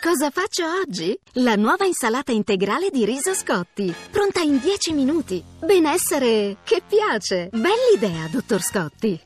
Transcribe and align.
Cosa 0.00 0.30
faccio 0.30 0.64
oggi? 0.64 1.18
La 1.34 1.56
nuova 1.56 1.84
insalata 1.84 2.30
integrale 2.30 2.88
di 2.90 3.04
riso 3.04 3.34
Scotti, 3.34 3.92
pronta 4.12 4.40
in 4.40 4.60
10 4.60 4.92
minuti. 4.92 5.42
Benessere 5.58 6.58
che 6.62 6.82
piace. 6.86 7.48
Bell'idea, 7.50 8.28
dottor 8.30 8.62
Scotti. 8.62 9.20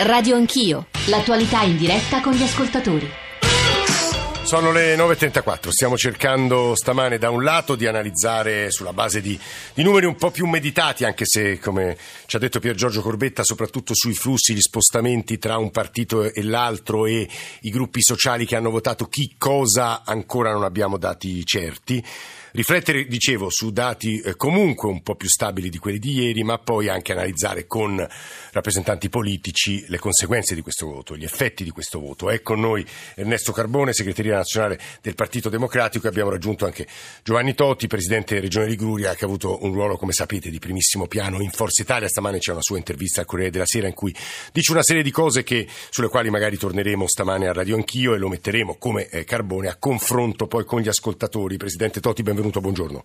Radio 0.00 0.36
Anch'io, 0.36 0.86
l'attualità 1.08 1.62
in 1.62 1.76
diretta 1.76 2.22
con 2.22 2.32
gli 2.32 2.42
ascoltatori. 2.42 3.24
Sono 4.46 4.70
le 4.70 4.94
9.34, 4.94 5.70
stiamo 5.70 5.96
cercando 5.96 6.76
stamane 6.76 7.18
da 7.18 7.30
un 7.30 7.42
lato 7.42 7.74
di 7.74 7.84
analizzare 7.84 8.70
sulla 8.70 8.92
base 8.92 9.20
di, 9.20 9.36
di, 9.74 9.82
numeri 9.82 10.06
un 10.06 10.14
po' 10.14 10.30
più 10.30 10.46
meditati, 10.46 11.04
anche 11.04 11.24
se 11.26 11.58
come 11.58 11.96
ci 12.26 12.36
ha 12.36 12.38
detto 12.38 12.60
Pier 12.60 12.76
Giorgio 12.76 13.02
Corbetta, 13.02 13.42
soprattutto 13.42 13.92
sui 13.92 14.14
flussi, 14.14 14.54
gli 14.54 14.60
spostamenti 14.60 15.38
tra 15.38 15.56
un 15.56 15.72
partito 15.72 16.32
e 16.32 16.44
l'altro 16.44 17.06
e 17.06 17.28
i 17.62 17.70
gruppi 17.70 18.00
sociali 18.00 18.46
che 18.46 18.54
hanno 18.54 18.70
votato 18.70 19.06
chi 19.06 19.34
cosa 19.36 20.04
ancora 20.04 20.52
non 20.52 20.62
abbiamo 20.62 20.96
dati 20.96 21.44
certi 21.44 22.00
riflettere, 22.56 23.04
dicevo, 23.06 23.50
su 23.50 23.70
dati 23.70 24.18
eh, 24.18 24.34
comunque 24.34 24.88
un 24.88 25.02
po' 25.02 25.14
più 25.14 25.28
stabili 25.28 25.68
di 25.68 25.76
quelli 25.76 25.98
di 25.98 26.22
ieri, 26.22 26.42
ma 26.42 26.58
poi 26.58 26.88
anche 26.88 27.12
analizzare 27.12 27.66
con 27.66 28.04
rappresentanti 28.50 29.10
politici 29.10 29.84
le 29.88 29.98
conseguenze 29.98 30.54
di 30.54 30.62
questo 30.62 30.86
voto, 30.86 31.16
gli 31.16 31.24
effetti 31.24 31.64
di 31.64 31.70
questo 31.70 32.00
voto. 32.00 32.30
È 32.30 32.40
con 32.40 32.58
noi 32.58 32.84
Ernesto 33.14 33.52
Carbone, 33.52 33.92
segreteria 33.92 34.36
nazionale 34.36 34.80
del 35.02 35.14
Partito 35.14 35.50
Democratico, 35.50 36.06
e 36.06 36.08
abbiamo 36.08 36.30
raggiunto 36.30 36.64
anche 36.64 36.86
Giovanni 37.22 37.54
Totti, 37.54 37.86
presidente 37.88 38.34
della 38.34 38.46
Regione 38.46 38.68
Liguria, 38.68 39.14
che 39.14 39.24
ha 39.24 39.26
avuto 39.28 39.62
un 39.62 39.72
ruolo, 39.74 39.98
come 39.98 40.12
sapete, 40.12 40.48
di 40.48 40.58
primissimo 40.58 41.06
piano 41.06 41.42
in 41.42 41.50
Forza 41.50 41.82
Italia. 41.82 42.08
Stamane 42.08 42.38
c'è 42.38 42.52
una 42.52 42.62
sua 42.62 42.78
intervista 42.78 43.20
al 43.20 43.26
Corriere 43.26 43.50
della 43.50 43.66
Sera 43.66 43.86
in 43.86 43.94
cui 43.94 44.14
dice 44.50 44.72
una 44.72 44.82
serie 44.82 45.02
di 45.02 45.10
cose 45.10 45.42
che, 45.42 45.68
sulle 45.90 46.08
quali 46.08 46.30
magari 46.30 46.56
torneremo 46.56 47.06
stamane 47.06 47.48
a 47.48 47.52
Radio 47.52 47.76
Anch'io 47.76 48.14
e 48.14 48.18
lo 48.18 48.28
metteremo 48.28 48.76
come 48.78 49.08
eh, 49.10 49.24
Carbone 49.24 49.68
a 49.68 49.76
confronto 49.76 50.46
poi 50.46 50.64
con 50.64 50.80
gli 50.80 50.88
ascoltatori. 50.88 51.58
Presidente 51.58 52.00
Totti, 52.00 52.22
benvenuto 52.22 52.44
benvenuto, 52.46 52.60
buongiorno. 52.60 53.04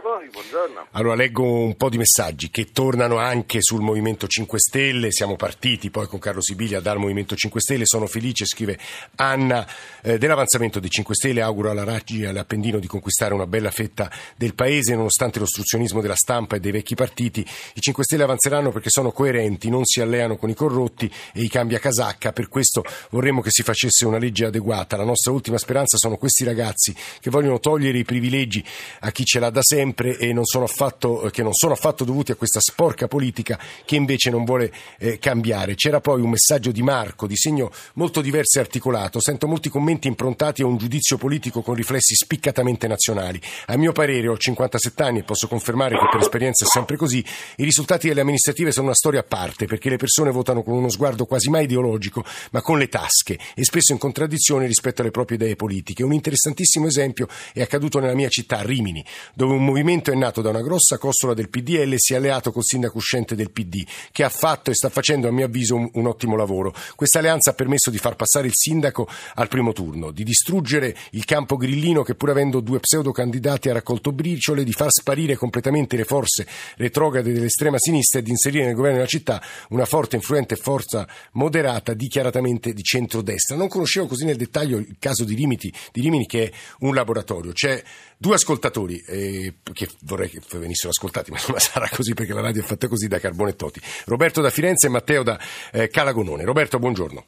Buongiorno. 0.00 0.86
Allora 0.92 1.14
leggo 1.14 1.42
un 1.42 1.76
po' 1.76 1.90
di 1.90 1.98
messaggi 1.98 2.48
che 2.48 2.70
tornano 2.72 3.18
anche 3.18 3.60
sul 3.60 3.82
Movimento 3.82 4.26
5 4.26 4.58
Stelle, 4.58 5.12
siamo 5.12 5.36
partiti 5.36 5.90
poi 5.90 6.06
con 6.06 6.18
Carlo 6.18 6.40
Sibilia 6.40 6.80
dal 6.80 6.96
Movimento 6.96 7.36
5 7.36 7.60
Stelle, 7.60 7.84
sono 7.84 8.06
felice, 8.06 8.46
scrive 8.46 8.78
Anna, 9.16 9.66
eh, 10.02 10.16
dell'avanzamento 10.16 10.80
dei 10.80 10.88
5 10.88 11.14
Stelle, 11.14 11.42
auguro 11.42 11.70
alla 11.70 11.84
Raggi 11.84 12.22
e 12.22 12.28
all'Appendino 12.28 12.78
di 12.78 12.86
conquistare 12.86 13.34
una 13.34 13.46
bella 13.46 13.70
fetta 13.70 14.10
del 14.34 14.54
Paese, 14.54 14.94
nonostante 14.94 15.38
l'ostruzionismo 15.38 16.00
della 16.00 16.16
stampa 16.16 16.56
e 16.56 16.60
dei 16.60 16.72
vecchi 16.72 16.94
partiti, 16.94 17.46
i 17.74 17.80
5 17.80 18.02
Stelle 18.02 18.22
avanzeranno 18.22 18.70
perché 18.70 18.88
sono 18.88 19.12
coerenti, 19.12 19.68
non 19.68 19.84
si 19.84 20.00
alleano 20.00 20.36
con 20.36 20.48
i 20.48 20.54
corrotti 20.54 21.12
e 21.34 21.42
i 21.42 21.48
cambia 21.48 21.78
casacca, 21.78 22.32
per 22.32 22.48
questo 22.48 22.82
vorremmo 23.10 23.42
che 23.42 23.50
si 23.50 23.62
facesse 23.62 24.06
una 24.06 24.18
legge 24.18 24.46
adeguata, 24.46 24.96
la 24.96 25.04
nostra 25.04 25.32
ultima 25.32 25.58
speranza 25.58 25.98
sono 25.98 26.16
questi 26.16 26.44
ragazzi 26.44 26.94
che 27.20 27.28
vogliono 27.28 27.60
togliere 27.60 27.98
i 27.98 28.04
privilegi 28.04 28.64
a 29.00 29.10
chi 29.10 29.24
ce 29.26 29.38
l'ha 29.38 29.50
da 29.50 29.60
sempre 29.60 29.80
e 30.18 30.32
non 30.32 30.44
sono 30.44 30.64
affatto, 30.64 31.28
che 31.32 31.42
non 31.42 31.52
sono 31.52 31.72
affatto 31.72 32.04
dovuti 32.04 32.32
a 32.32 32.36
questa 32.36 32.60
sporca 32.60 33.08
politica 33.08 33.58
che 33.84 33.96
invece 33.96 34.30
non 34.30 34.44
vuole 34.44 34.72
eh, 34.98 35.18
cambiare. 35.18 35.74
C'era 35.74 36.00
poi 36.00 36.20
un 36.20 36.30
messaggio 36.30 36.70
di 36.70 36.82
Marco 36.82 37.26
di 37.26 37.36
segno 37.36 37.70
molto 37.94 38.20
diverso 38.20 38.58
e 38.58 38.62
articolato. 38.62 39.20
Sento 39.20 39.46
molti 39.46 39.68
commenti 39.68 40.08
improntati 40.08 40.62
a 40.62 40.66
un 40.66 40.76
giudizio 40.76 41.16
politico 41.16 41.62
con 41.62 41.74
riflessi 41.74 42.14
spiccatamente 42.14 42.86
nazionali. 42.86 43.40
A 43.66 43.76
mio 43.76 43.92
parere, 43.92 44.28
ho 44.28 44.36
57 44.36 45.02
anni 45.02 45.18
e 45.20 45.22
posso 45.22 45.48
confermare 45.48 45.98
che 45.98 46.08
per 46.10 46.20
esperienza 46.20 46.64
è 46.64 46.68
sempre 46.68 46.96
così. 46.96 47.24
I 47.56 47.64
risultati 47.64 48.08
delle 48.08 48.20
amministrative 48.20 48.72
sono 48.72 48.86
una 48.86 48.94
storia 48.94 49.20
a 49.20 49.24
parte 49.24 49.66
perché 49.66 49.88
le 49.88 49.96
persone 49.96 50.30
votano 50.30 50.62
con 50.62 50.74
uno 50.74 50.88
sguardo 50.88 51.26
quasi 51.26 51.50
mai 51.50 51.64
ideologico, 51.64 52.24
ma 52.52 52.62
con 52.62 52.78
le 52.78 52.88
tasche 52.88 53.38
e 53.54 53.64
spesso 53.64 53.92
in 53.92 53.98
contraddizione 53.98 54.66
rispetto 54.66 55.02
alle 55.02 55.10
proprie 55.10 55.36
idee 55.36 55.56
politiche. 55.56 56.02
Un 56.02 56.12
interessantissimo 56.12 56.86
esempio 56.86 57.28
è 57.52 57.62
accaduto 57.62 57.98
nella 57.98 58.14
mia 58.14 58.28
città, 58.28 58.62
Rimini, 58.62 59.04
dove 59.34 59.54
un 59.54 59.64
movimento 59.72 60.12
è 60.12 60.14
nato 60.14 60.42
da 60.42 60.50
una 60.50 60.60
grossa 60.60 60.98
costola 60.98 61.32
del 61.32 61.48
PDL 61.48 61.94
e 61.94 61.98
si 61.98 62.12
è 62.12 62.16
alleato 62.16 62.52
col 62.52 62.62
sindaco 62.62 62.98
uscente 62.98 63.34
del 63.34 63.50
PD, 63.50 63.84
che 64.12 64.22
ha 64.22 64.28
fatto 64.28 64.70
e 64.70 64.74
sta 64.74 64.90
facendo, 64.90 65.28
a 65.28 65.32
mio 65.32 65.46
avviso, 65.46 65.74
un, 65.74 65.88
un 65.94 66.06
ottimo 66.06 66.36
lavoro. 66.36 66.74
Questa 66.94 67.18
alleanza 67.18 67.50
ha 67.50 67.54
permesso 67.54 67.90
di 67.90 67.96
far 67.96 68.14
passare 68.14 68.46
il 68.46 68.52
sindaco 68.54 69.08
al 69.34 69.48
primo 69.48 69.72
turno, 69.72 70.10
di 70.10 70.24
distruggere 70.24 70.94
il 71.12 71.24
campo 71.24 71.56
grillino 71.56 72.02
che 72.02 72.14
pur 72.14 72.30
avendo 72.30 72.60
due 72.60 72.80
pseudo 72.80 73.12
candidati 73.12 73.70
ha 73.70 73.72
raccolto 73.72 74.12
briciole, 74.12 74.62
di 74.62 74.72
far 74.72 74.90
sparire 74.90 75.36
completamente 75.36 75.96
le 75.96 76.04
forze 76.04 76.46
retrograde 76.76 77.32
dell'estrema 77.32 77.78
sinistra 77.78 78.20
e 78.20 78.22
di 78.22 78.30
inserire 78.30 78.66
nel 78.66 78.74
governo 78.74 78.98
della 78.98 79.08
città 79.08 79.42
una 79.70 79.86
forte, 79.86 80.16
influente 80.16 80.56
forza 80.56 81.08
moderata 81.32 81.94
dichiaratamente 81.94 82.74
di 82.74 82.82
centrodestra. 82.82 83.56
Non 83.56 83.68
conoscevo 83.68 84.06
così 84.06 84.26
nel 84.26 84.36
dettaglio 84.36 84.76
il 84.76 84.96
caso 84.98 85.24
di 85.24 85.34
Rimini, 85.34 85.72
di 85.92 86.00
Rimini 86.02 86.26
che 86.26 86.44
è 86.44 86.52
un 86.80 86.94
laboratorio. 86.94 87.52
C'è 87.52 87.82
due 88.18 88.34
ascoltatori 88.34 89.02
eh, 89.06 89.51
che 89.72 89.88
vorrei 90.02 90.28
che 90.28 90.40
venissero 90.58 90.90
ascoltati, 90.90 91.30
ma 91.30 91.38
non 91.48 91.58
sarà 91.60 91.88
così 91.88 92.14
perché 92.14 92.32
la 92.32 92.40
radio 92.40 92.62
è 92.62 92.64
fatta 92.64 92.88
così 92.88 93.08
da 93.08 93.18
Carbone 93.18 93.50
e 93.50 93.56
Toti. 93.56 93.80
Roberto 94.06 94.40
da 94.40 94.50
Firenze 94.50 94.86
e 94.86 94.90
Matteo 94.90 95.22
da 95.22 95.38
eh, 95.72 95.88
Calagonone. 95.88 96.44
Roberto, 96.44 96.78
buongiorno. 96.78 97.24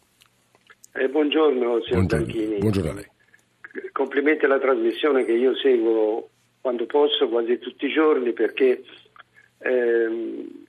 Eh, 0.95 1.09
buongiorno, 1.09 1.83
signor 1.83 2.07
buongiorno. 2.07 2.59
buongiorno 2.59 2.91
a 2.91 2.95
lei. 2.95 3.11
Complimenti 3.91 4.45
alla 4.45 4.61
trasmissione 4.61 5.25
che 5.25 5.33
io 5.33 5.57
seguo 5.57 6.29
quando 6.61 6.87
posso, 6.87 7.29
quasi 7.29 7.59
tutti 7.59 7.87
i 7.87 7.93
giorni, 7.93 8.33
perché 8.33 8.83
ehm, 9.59 10.65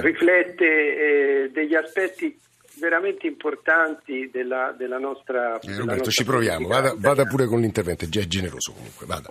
riflette 0.00 0.64
eh, 0.64 1.50
degli 1.50 1.74
aspetti 1.74 2.38
veramente 2.78 3.26
importanti 3.26 4.30
della, 4.30 4.74
della 4.76 4.98
nostra. 4.98 5.58
Eh, 5.58 5.76
Roberto, 5.76 5.84
nostra 5.84 6.10
ci 6.10 6.24
proviamo, 6.24 6.66
vada, 6.66 6.94
vada, 6.96 7.24
pure 7.24 7.46
con 7.46 7.60
l'intervento, 7.60 8.04
è 8.04 8.08
generoso 8.08 8.72
comunque. 8.72 9.06
Vada. 9.06 9.30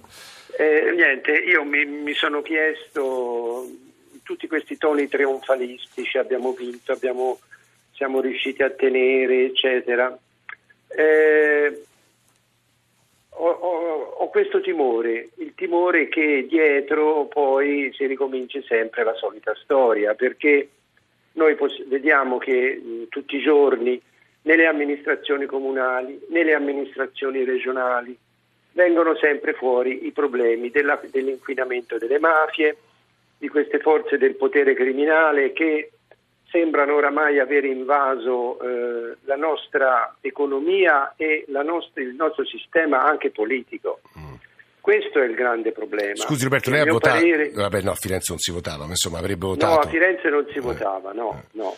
Eh, 0.58 0.92
niente, 0.92 1.32
io 1.32 1.64
mi, 1.64 1.86
mi, 1.86 2.14
sono 2.14 2.42
chiesto 2.42 3.66
tutti 4.24 4.48
questi 4.48 4.78
toni 4.78 5.08
trionfalistici, 5.08 6.18
abbiamo 6.18 6.54
vinto, 6.54 6.92
abbiamo, 6.92 7.40
siamo 7.94 8.22
riusciti 8.22 8.64
a 8.64 8.70
tenere, 8.70 9.46
eccetera. 9.46 10.18
Eh, 10.88 11.84
ho, 13.30 13.50
ho, 13.50 14.02
ho, 14.18 14.30
questo 14.30 14.62
timore, 14.62 15.30
il 15.38 15.54
timore 15.56 16.08
che 16.08 16.48
dietro 16.50 17.26
poi 17.26 17.92
si 17.94 18.06
ricominci 18.08 18.64
sempre 18.64 19.04
la 19.04 19.14
solita 19.14 19.54
storia, 19.62 20.16
perché 20.16 20.70
noi 21.38 21.56
poss- 21.56 21.88
vediamo 21.88 22.38
che 22.38 22.82
mh, 22.82 23.08
tutti 23.10 23.38
i 23.38 23.42
giorni 23.42 24.00
nelle 24.42 24.66
amministrazioni 24.66 25.46
comunali, 25.46 26.20
nelle 26.30 26.54
amministrazioni 26.54 27.44
regionali, 27.44 28.18
vengono 28.74 29.16
sempre 29.16 29.54
fuori 29.54 30.06
i 30.06 30.12
problemi 30.12 30.70
della, 30.70 31.00
dell'inquinamento 31.10 31.98
delle 31.98 32.20
mafie, 32.20 32.78
di 33.38 33.50
queste 33.50 33.80
forze 33.80 34.18
del 34.18 34.36
potere 34.36 34.74
criminale 34.74 35.52
che 35.54 35.92
sembrano 36.50 36.96
oramai 36.96 37.40
aver 37.40 37.66
invaso 37.66 38.60
eh, 38.60 39.18
la 39.26 39.36
nostra 39.36 40.16
economia 40.22 41.14
e 41.16 41.46
nostra, 41.48 42.02
il 42.02 42.16
nostro 42.16 42.46
sistema 42.46 43.04
anche 43.04 43.32
politico. 43.32 44.00
Questo 44.88 45.20
è 45.20 45.26
il 45.26 45.36
grande 45.36 45.74
problema. 45.74 46.16
Scusi 46.16 46.46
Roberto, 46.46 46.70
lei 46.70 46.80
ha 46.80 46.86
votato? 46.86 47.20
Parere... 47.20 47.50
Vabbè 47.50 47.82
no, 47.82 47.92
a 47.92 47.96
Firenze 47.96 48.28
non 48.30 48.40
si 48.40 48.54
votava, 48.54 48.86
ma 48.86 48.92
insomma 48.92 49.18
avrebbe 49.18 49.46
votato. 49.46 49.74
No, 49.74 49.80
a 49.82 49.88
Firenze 49.90 50.30
non 50.30 50.48
si 50.50 50.60
eh. 50.60 50.62
votava, 50.62 51.12
no, 51.12 51.44
eh. 51.44 51.58
no. 51.58 51.76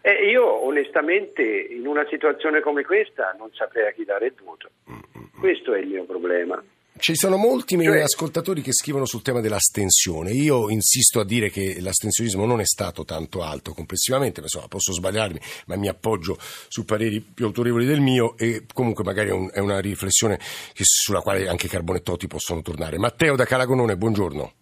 E 0.00 0.30
io 0.30 0.64
onestamente 0.64 1.42
in 1.42 1.84
una 1.84 2.06
situazione 2.08 2.60
come 2.60 2.84
questa 2.84 3.34
non 3.36 3.50
saprei 3.54 3.88
a 3.88 3.90
chi 3.90 4.04
dare 4.04 4.26
il 4.26 4.34
voto. 4.40 4.70
Mm, 4.88 4.94
mm, 4.94 5.20
mm. 5.20 5.40
Questo 5.40 5.74
è 5.74 5.80
il 5.80 5.88
mio 5.88 6.04
problema. 6.04 6.62
Ci 6.98 7.14
sono 7.14 7.36
molti 7.36 7.80
cioè, 7.80 8.00
ascoltatori 8.00 8.60
che 8.60 8.72
scrivono 8.72 9.06
sul 9.06 9.22
tema 9.22 9.40
dell'astensione. 9.40 10.32
Io 10.32 10.68
insisto 10.68 11.20
a 11.20 11.24
dire 11.24 11.48
che 11.48 11.80
l'astensionismo 11.80 12.44
non 12.44 12.60
è 12.60 12.66
stato 12.66 13.04
tanto 13.04 13.42
alto 13.42 13.72
complessivamente, 13.72 14.40
insomma, 14.40 14.66
posso 14.68 14.92
sbagliarmi, 14.92 15.40
ma 15.66 15.76
mi 15.76 15.88
appoggio 15.88 16.36
su 16.68 16.84
pareri 16.84 17.20
più 17.20 17.46
autorevoli 17.46 17.86
del 17.86 18.00
mio 18.00 18.36
e 18.36 18.64
comunque 18.72 19.04
magari 19.04 19.28
è, 19.28 19.32
un, 19.32 19.48
è 19.52 19.60
una 19.60 19.80
riflessione 19.80 20.38
che, 20.72 20.82
sulla 20.84 21.20
quale 21.20 21.48
anche 21.48 21.68
Carbone 21.68 21.98
e 21.98 22.02
Totti 22.02 22.26
possono 22.26 22.62
tornare. 22.62 22.98
Matteo 22.98 23.36
da 23.36 23.44
Calagonone, 23.44 23.96
buongiorno. 23.96 24.52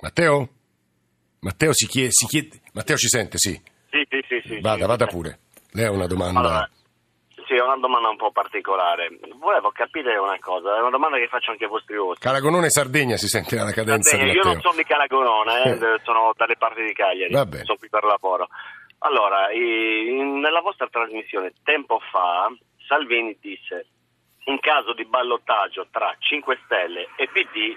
Matteo? 0.00 0.48
Matteo 1.40 1.72
si 1.72 1.86
chiede, 1.86 2.10
si 2.12 2.26
chiede... 2.26 2.60
Matteo 2.72 2.96
ci 2.96 3.08
sente, 3.08 3.38
sì? 3.38 3.60
Sì, 3.90 4.06
sì, 4.08 4.18
sì. 4.28 4.48
sì 4.48 4.60
vada, 4.60 4.82
sì, 4.82 4.86
vada 4.86 5.06
pure. 5.06 5.38
Lei 5.72 5.86
ha 5.86 5.90
una 5.90 6.06
domanda. 6.06 6.38
Allora, 6.38 6.70
sì, 7.46 7.54
è 7.54 7.62
una 7.62 7.76
domanda 7.76 8.08
un 8.08 8.16
po' 8.16 8.30
particolare. 8.30 9.18
Volevo 9.36 9.70
capire 9.70 10.16
una 10.16 10.38
cosa, 10.38 10.76
è 10.76 10.80
una 10.80 10.90
domanda 10.90 11.18
che 11.18 11.28
faccio 11.28 11.50
anche 11.50 11.64
ai 11.64 11.70
vostri 11.70 11.96
ospiti. 11.96 12.26
Caragonone 12.26 12.66
e 12.66 12.70
Sardegna 12.70 13.16
si 13.16 13.28
sente 13.28 13.56
la 13.56 13.72
cadenza 13.72 14.16
Sardegna, 14.16 14.32
Io 14.32 14.42
non 14.44 14.60
sono 14.60 14.74
di 14.76 14.84
Caragonone, 14.84 15.62
eh, 15.64 15.70
eh. 15.70 16.00
sono 16.02 16.32
dalle 16.36 16.56
parti 16.56 16.82
di 16.82 16.92
Cagliari, 16.92 17.32
Vabbè. 17.32 17.64
sono 17.64 17.78
qui 17.78 17.88
per 17.88 18.04
lavoro. 18.04 18.48
Allora, 18.98 19.48
nella 19.48 20.60
vostra 20.60 20.88
trasmissione 20.88 21.52
tempo 21.62 22.00
fa 22.10 22.50
Salvini 22.86 23.36
disse 23.40 23.86
in 24.46 24.60
caso 24.60 24.92
di 24.92 25.04
ballottaggio 25.04 25.86
tra 25.90 26.14
5 26.18 26.58
Stelle 26.64 27.08
e 27.16 27.28
PD 27.28 27.76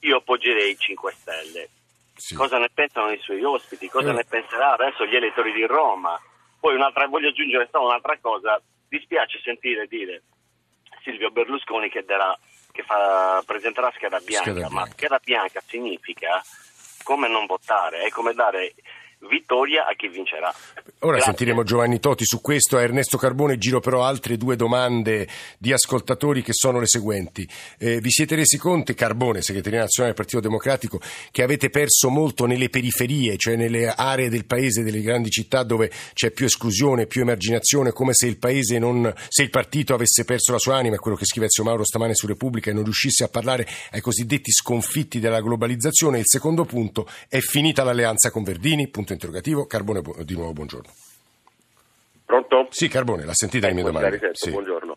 io 0.00 0.16
appoggerei 0.18 0.76
5 0.76 1.12
Stelle. 1.12 1.68
Sì. 2.14 2.34
Cosa 2.34 2.58
ne 2.58 2.68
pensano 2.72 3.10
i 3.10 3.18
suoi 3.18 3.42
ospiti? 3.44 3.88
Cosa 3.88 4.10
eh. 4.10 4.14
ne 4.14 4.24
penserà 4.24 4.72
adesso 4.72 5.06
gli 5.06 5.14
elettori 5.14 5.52
di 5.52 5.64
Roma? 5.66 6.18
Poi 6.60 6.74
un'altra, 6.74 7.06
voglio 7.06 7.28
aggiungere 7.28 7.68
solo 7.70 7.86
un'altra 7.86 8.18
cosa, 8.20 8.60
dispiace 8.88 9.40
sentire 9.42 9.86
dire 9.86 10.22
Silvio 11.02 11.30
Berlusconi 11.30 11.88
che, 11.88 12.04
darà, 12.04 12.36
che 12.72 12.82
fa, 12.82 13.42
presenterà 13.46 13.90
scheda 13.94 14.18
bianca, 14.20 14.50
Scheda 14.50 14.68
ma 14.68 14.82
bianca. 14.82 14.90
scheda 14.92 15.20
bianca 15.22 15.62
significa 15.66 16.42
come 17.02 17.28
non 17.28 17.46
votare, 17.46 18.02
è 18.02 18.08
come 18.10 18.34
dare 18.34 18.74
vittoria 19.28 19.86
a 19.86 19.94
chi 19.94 20.08
vincerà. 20.08 20.54
Ora 21.00 21.16
Grazie. 21.16 21.32
sentiremo 21.32 21.62
Giovanni 21.62 22.00
Toti 22.00 22.24
su 22.24 22.40
questo. 22.40 22.76
A 22.76 22.82
Ernesto 22.82 23.16
Carbone 23.18 23.58
giro 23.58 23.80
però 23.80 24.04
altre 24.04 24.36
due 24.36 24.56
domande 24.56 25.28
di 25.58 25.72
ascoltatori 25.72 26.42
che 26.42 26.52
sono 26.52 26.80
le 26.80 26.86
seguenti. 26.86 27.48
Eh, 27.78 28.00
vi 28.00 28.10
siete 28.10 28.34
resi 28.34 28.58
conto, 28.58 28.94
Carbone, 28.94 29.42
segretario 29.42 29.80
nazionale 29.80 30.14
del 30.14 30.24
Partito 30.24 30.46
Democratico, 30.46 31.00
che 31.30 31.42
avete 31.42 31.70
perso 31.70 32.08
molto 32.10 32.46
nelle 32.46 32.68
periferie, 32.68 33.36
cioè 33.36 33.56
nelle 33.56 33.88
aree 33.88 34.28
del 34.28 34.46
paese, 34.46 34.82
delle 34.82 35.00
grandi 35.00 35.30
città 35.30 35.62
dove 35.62 35.90
c'è 36.14 36.30
più 36.30 36.46
esclusione, 36.46 37.06
più 37.06 37.22
emarginazione, 37.22 37.92
come 37.92 38.12
se 38.12 38.26
il 38.26 38.38
paese 38.38 38.78
non, 38.78 39.12
se 39.28 39.42
il 39.42 39.50
partito 39.50 39.94
avesse 39.94 40.24
perso 40.24 40.52
la 40.52 40.58
sua 40.58 40.76
anima, 40.76 40.96
è 40.96 40.98
quello 40.98 41.16
che 41.16 41.24
scrive 41.24 41.46
Ezio 41.46 41.64
Mauro 41.64 41.84
stamane 41.84 42.14
su 42.14 42.26
Repubblica, 42.26 42.70
e 42.70 42.72
non 42.72 42.84
riuscisse 42.84 43.24
a 43.24 43.28
parlare 43.28 43.66
ai 43.92 44.00
cosiddetti 44.00 44.50
sconfitti 44.50 45.20
della 45.20 45.40
globalizzazione. 45.40 46.18
Il 46.18 46.26
secondo 46.26 46.64
punto 46.64 47.08
è 47.28 47.38
finita 47.38 47.84
l'alleanza 47.84 48.30
con 48.30 48.42
Verdini, 48.42 48.88
punto 48.88 49.07
interrogativo. 49.12 49.66
Carbone, 49.66 50.02
di 50.24 50.34
nuovo 50.34 50.52
buongiorno. 50.52 50.90
Pronto? 52.24 52.66
Sì, 52.70 52.88
Carbone, 52.88 53.24
l'ha 53.24 53.32
sentita 53.32 53.66
le 53.68 53.72
mie 53.72 53.82
Ecco, 53.82 53.92
domande. 53.92 54.08
la 54.10 54.14
risento, 54.16 54.44
Sì. 54.44 54.50
Buongiorno. 54.50 54.96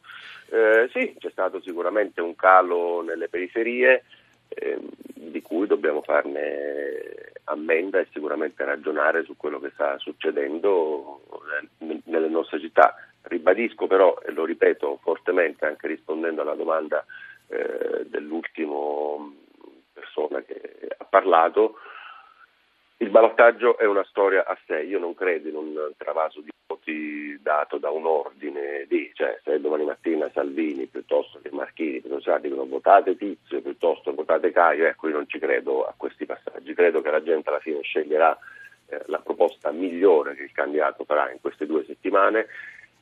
Eh, 0.50 0.90
sì, 0.92 1.16
c'è 1.18 1.30
stato 1.32 1.62
sicuramente 1.62 2.20
un 2.20 2.36
calo 2.36 3.02
nelle 3.02 3.30
periferie 3.30 4.04
ehm, 4.50 4.86
di 5.14 5.42
cui 5.42 5.66
dobbiamo 5.66 6.02
farne 6.02 7.32
ammenda 7.46 8.00
e 8.00 8.08
sicuramente 8.12 8.66
ragionare 8.66 9.24
su 9.24 9.38
quello 9.38 9.60
che 9.62 9.72
sta 9.74 9.98
succedendo 10.00 11.22
nel- 11.80 12.02
nelle 12.06 12.28
nostre 12.28 12.60
città. 12.60 12.96
Ribadisco 13.22 13.88
però, 13.88 14.20
e 14.26 14.32
lo 14.32 14.44
ripeto 14.44 15.00
fortemente 15.02 15.66
anche 15.66 15.88
rispondendo 15.88 16.42
alla 16.42 16.56
domanda 16.56 17.06
eh, 17.48 18.06
dell'ultimo 18.08 19.34
persona 19.94 20.42
che 20.42 20.60
ha 20.98 21.06
parlato, 21.06 21.76
il 23.02 23.10
ballottaggio 23.10 23.80
è 23.80 23.86
una 23.86 24.06
storia 24.08 24.46
a 24.46 24.56
sé, 24.68 24.82
io 24.84 25.00
non 25.00 25.16
credo 25.16 25.50
in 25.50 25.56
un 25.56 25.92
travaso 25.98 26.40
di 26.40 26.52
voti 26.68 27.38
dato 27.42 27.78
da 27.80 27.90
un 27.90 28.06
ordine 28.06 28.86
di, 28.88 29.10
cioè 29.16 29.40
se 29.44 29.60
domani 29.60 29.86
mattina 29.86 30.30
Salvini 30.32 30.86
piuttosto 30.86 31.40
che 31.42 31.50
Marchini 31.52 32.00
piuttosto 32.00 32.32
che 32.32 32.42
dicono 32.42 32.66
votate 32.68 33.18
Tizio 33.18 33.60
piuttosto 33.62 34.14
votate 34.14 34.52
Caio, 34.52 34.86
ecco 34.86 35.08
io 35.08 35.16
non 35.16 35.28
ci 35.28 35.40
credo 35.40 35.84
a 35.84 35.96
questi 35.98 36.28
passaggi, 36.28 36.76
credo 36.76 37.02
che 37.02 37.10
la 37.10 37.24
gente 37.24 37.50
alla 37.50 37.60
fine 37.60 37.82
sceglierà 37.82 38.38
eh, 38.86 39.02
la 39.08 39.20
proposta 39.20 39.72
migliore 39.72 40.36
che 40.36 40.44
il 40.44 40.52
candidato 40.52 41.04
farà 41.04 41.32
in 41.32 41.42
queste 41.42 41.66
due 41.66 41.84
settimane. 41.86 42.46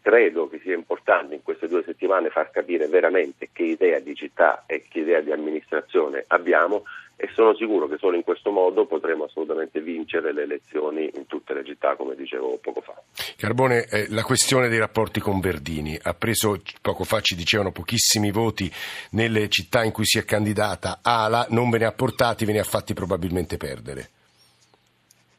Credo 0.01 0.48
che 0.48 0.60
sia 0.63 0.75
importante 0.75 1.36
in 1.36 1.44
queste 1.44 1.68
due 1.68 1.84
settimane 1.84 2.30
far 2.30 2.51
capire 2.51 2.88
veramente 2.88 3.50
che 3.51 3.63
idea 3.63 4.00
di 4.00 4.16
città 4.16 4.63
e 4.66 4.86
che 4.90 5.00
idea 5.00 5.19
di 5.19 5.34
amministrazione 5.34 6.24
abbiamo 6.28 6.86
e 7.21 7.27
sono 7.33 7.54
sicuro 7.54 7.89
che 7.89 7.98
solo 7.98 8.16
in 8.16 8.24
questo 8.24 8.50
modo 8.50 8.86
potremo 8.86 9.25
assolutamente 9.25 9.81
vincere 9.81 10.31
le 10.31 10.44
elezioni 10.44 11.12
in 11.16 11.27
tutte 11.27 11.54
le 11.54 11.66
città, 11.66 11.98
come 11.98 12.16
dicevo 12.16 12.57
poco 12.62 12.80
fa. 12.80 12.94
Carbone, 13.36 13.83
eh, 13.89 14.06
la 14.10 14.24
questione 14.24 14.69
dei 14.69 14.80
rapporti 14.80 15.19
con 15.19 15.42
Verdini 15.42 16.00
ha 16.01 16.13
preso, 16.13 16.62
poco 16.81 17.04
fa 17.04 17.19
ci 17.19 17.36
dicevano, 17.36 17.74
pochissimi 17.74 18.31
voti 18.31 18.71
nelle 19.12 19.50
città 19.50 19.83
in 19.83 19.92
cui 19.92 20.06
si 20.06 20.18
è 20.18 20.24
candidata. 20.24 21.00
Ala 21.04 21.48
non 21.50 21.69
ve 21.69 21.80
ne 21.80 21.86
ha 21.88 21.92
portati, 21.92 22.45
ve 22.45 22.54
ne 22.54 22.60
ha 22.60 22.63
fatti 22.63 22.94
probabilmente 22.94 23.57
perdere. 23.57 24.10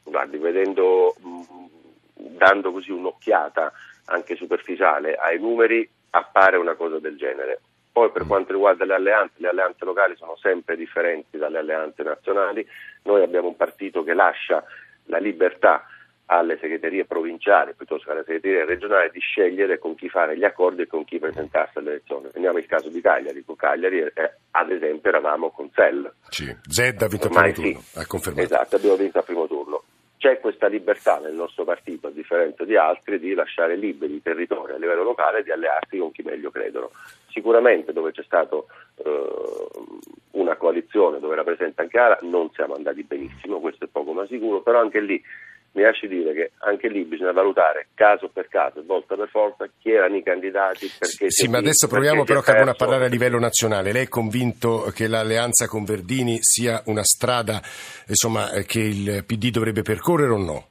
Guardi, 0.03 0.37
vedendo, 0.37 1.15
mh, 1.17 2.37
dando 2.37 2.71
così 2.71 2.91
un'occhiata 2.91 3.73
anche 4.05 4.35
superficiale 4.35 5.15
ai 5.15 5.39
numeri, 5.39 5.89
appare 6.11 6.57
una 6.57 6.75
cosa 6.75 6.99
del 6.99 7.17
genere. 7.17 7.61
Poi 7.91 8.09
per 8.11 8.25
quanto 8.25 8.53
riguarda 8.53 8.85
le 8.85 8.93
alleanze, 8.93 9.33
le 9.37 9.49
alleanze 9.49 9.83
locali 9.83 10.15
sono 10.15 10.37
sempre 10.37 10.77
differenti 10.77 11.37
dalle 11.37 11.57
alleanze 11.57 12.03
nazionali. 12.03 12.65
Noi 13.03 13.21
abbiamo 13.21 13.49
un 13.49 13.55
partito 13.55 14.03
che 14.03 14.13
lascia 14.13 14.63
la 15.05 15.17
libertà 15.17 15.85
alle 16.31 16.57
segreterie 16.59 17.03
provinciali 17.03 17.73
piuttosto 17.75 18.05
che 18.05 18.11
alle 18.11 18.23
segreterie 18.23 18.63
regionali 18.63 19.09
di 19.11 19.19
scegliere 19.19 19.77
con 19.79 19.95
chi 19.95 20.07
fare 20.07 20.37
gli 20.37 20.45
accordi 20.45 20.83
e 20.83 20.87
con 20.87 21.03
chi 21.03 21.19
presentarsi 21.19 21.77
alle 21.77 21.89
elezioni. 21.91 22.29
Prendiamo 22.29 22.57
il 22.57 22.65
caso 22.65 22.87
di 22.87 23.01
Cagliari, 23.01 23.43
con 23.43 23.57
Cagliari 23.57 23.99
eh, 23.99 24.13
ad 24.51 24.71
esempio 24.71 25.09
eravamo 25.09 25.49
con 25.51 25.69
Sell. 25.73 26.09
Sì. 26.29 26.55
Zed 26.69 27.01
ha 27.01 27.07
vinto 27.07 27.27
il 27.27 27.33
primo 27.33 27.51
turno, 27.51 27.79
sì. 27.81 27.99
ha 27.99 28.07
confermato. 28.07 28.45
Esatto, 28.45 28.75
abbiamo 28.77 28.95
vinto 28.95 29.17
al 29.17 29.25
primo 29.25 29.47
turno. 29.47 29.83
C'è 30.17 30.39
questa 30.39 30.67
libertà 30.67 31.19
nel 31.19 31.33
nostro 31.33 31.65
partito, 31.65 32.07
a 32.07 32.11
differenza 32.11 32.63
di 32.63 32.77
altri, 32.77 33.19
di 33.19 33.33
lasciare 33.33 33.75
liberi 33.75 34.15
i 34.15 34.21
territori 34.21 34.73
a 34.73 34.77
livello 34.77 35.03
locale 35.03 35.39
e 35.39 35.43
di 35.43 35.51
allearsi 35.51 35.97
con 35.97 36.11
chi 36.11 36.21
meglio 36.21 36.51
credono. 36.51 36.91
Sicuramente 37.31 37.93
dove 37.93 38.11
c'è 38.11 38.23
stata 38.23 38.55
una 40.31 40.55
coalizione 40.55 41.19
dove 41.19 41.33
era 41.33 41.43
presente 41.43 41.81
anche 41.81 41.97
Ara 41.97 42.19
non 42.21 42.49
siamo 42.53 42.75
andati 42.75 43.03
benissimo, 43.03 43.59
questo 43.59 43.85
è 43.85 43.87
poco 43.87 44.13
ma 44.13 44.25
sicuro, 44.27 44.61
però 44.61 44.79
anche 44.79 44.99
lì 44.99 45.21
mi 45.73 45.83
lasci 45.83 46.07
dire 46.07 46.33
che 46.33 46.51
anche 46.59 46.89
lì 46.89 47.03
bisogna 47.03 47.31
valutare 47.31 47.87
caso 47.93 48.27
per 48.27 48.49
caso 48.49 48.83
volta 48.85 49.15
per 49.15 49.29
volta 49.31 49.69
chi 49.79 49.91
erano 49.91 50.17
i 50.17 50.23
candidati. 50.23 50.91
Perché 50.99 51.31
Sì, 51.31 51.47
ma 51.47 51.59
adesso 51.59 51.87
proviamo 51.87 52.23
però 52.25 52.39
a 52.39 52.73
parlare 52.73 53.05
a 53.05 53.07
livello 53.07 53.39
nazionale. 53.39 53.93
Lei 53.93 54.03
è 54.05 54.09
convinto 54.09 54.91
che 54.93 55.07
l'alleanza 55.07 55.67
con 55.67 55.85
Verdini 55.85 56.39
sia 56.41 56.81
una 56.87 57.03
strada 57.03 57.61
insomma, 58.07 58.51
eh, 58.51 58.65
che 58.65 58.79
il 58.79 59.23
PD 59.25 59.49
dovrebbe 59.49 59.81
percorrere 59.81 60.33
o 60.33 60.37
no? 60.37 60.65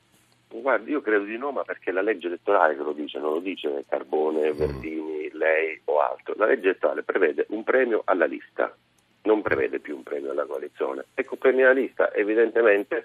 Guardi, 0.49 0.91
io 0.91 1.01
credo 1.01 1.25
di 1.25 1.39
no, 1.39 1.51
ma 1.53 1.63
perché 1.63 1.91
la 1.91 2.03
legge 2.03 2.27
elettorale 2.27 2.77
che 2.77 2.83
lo 2.83 2.93
dice, 2.93 3.19
non 3.19 3.33
lo 3.33 3.41
dice 3.41 3.85
Carbone, 3.89 4.53
Verdini, 4.53 5.20
lei 5.41 5.81
o 5.85 6.01
altro. 6.01 6.35
La 6.37 6.45
legge 6.45 6.69
elettorale 6.69 7.03
prevede 7.03 7.47
un 7.49 7.65
premio 7.65 8.03
alla 8.05 8.27
lista, 8.27 8.75
non 9.23 9.41
prevede 9.41 9.81
più 9.81 9.97
un 9.97 10.03
premio 10.03 10.31
alla 10.31 10.45
coalizione. 10.45 11.07
Ecco, 11.15 11.37
premio 11.37 11.65
alla 11.65 11.81
lista, 11.81 12.13
evidentemente 12.13 13.05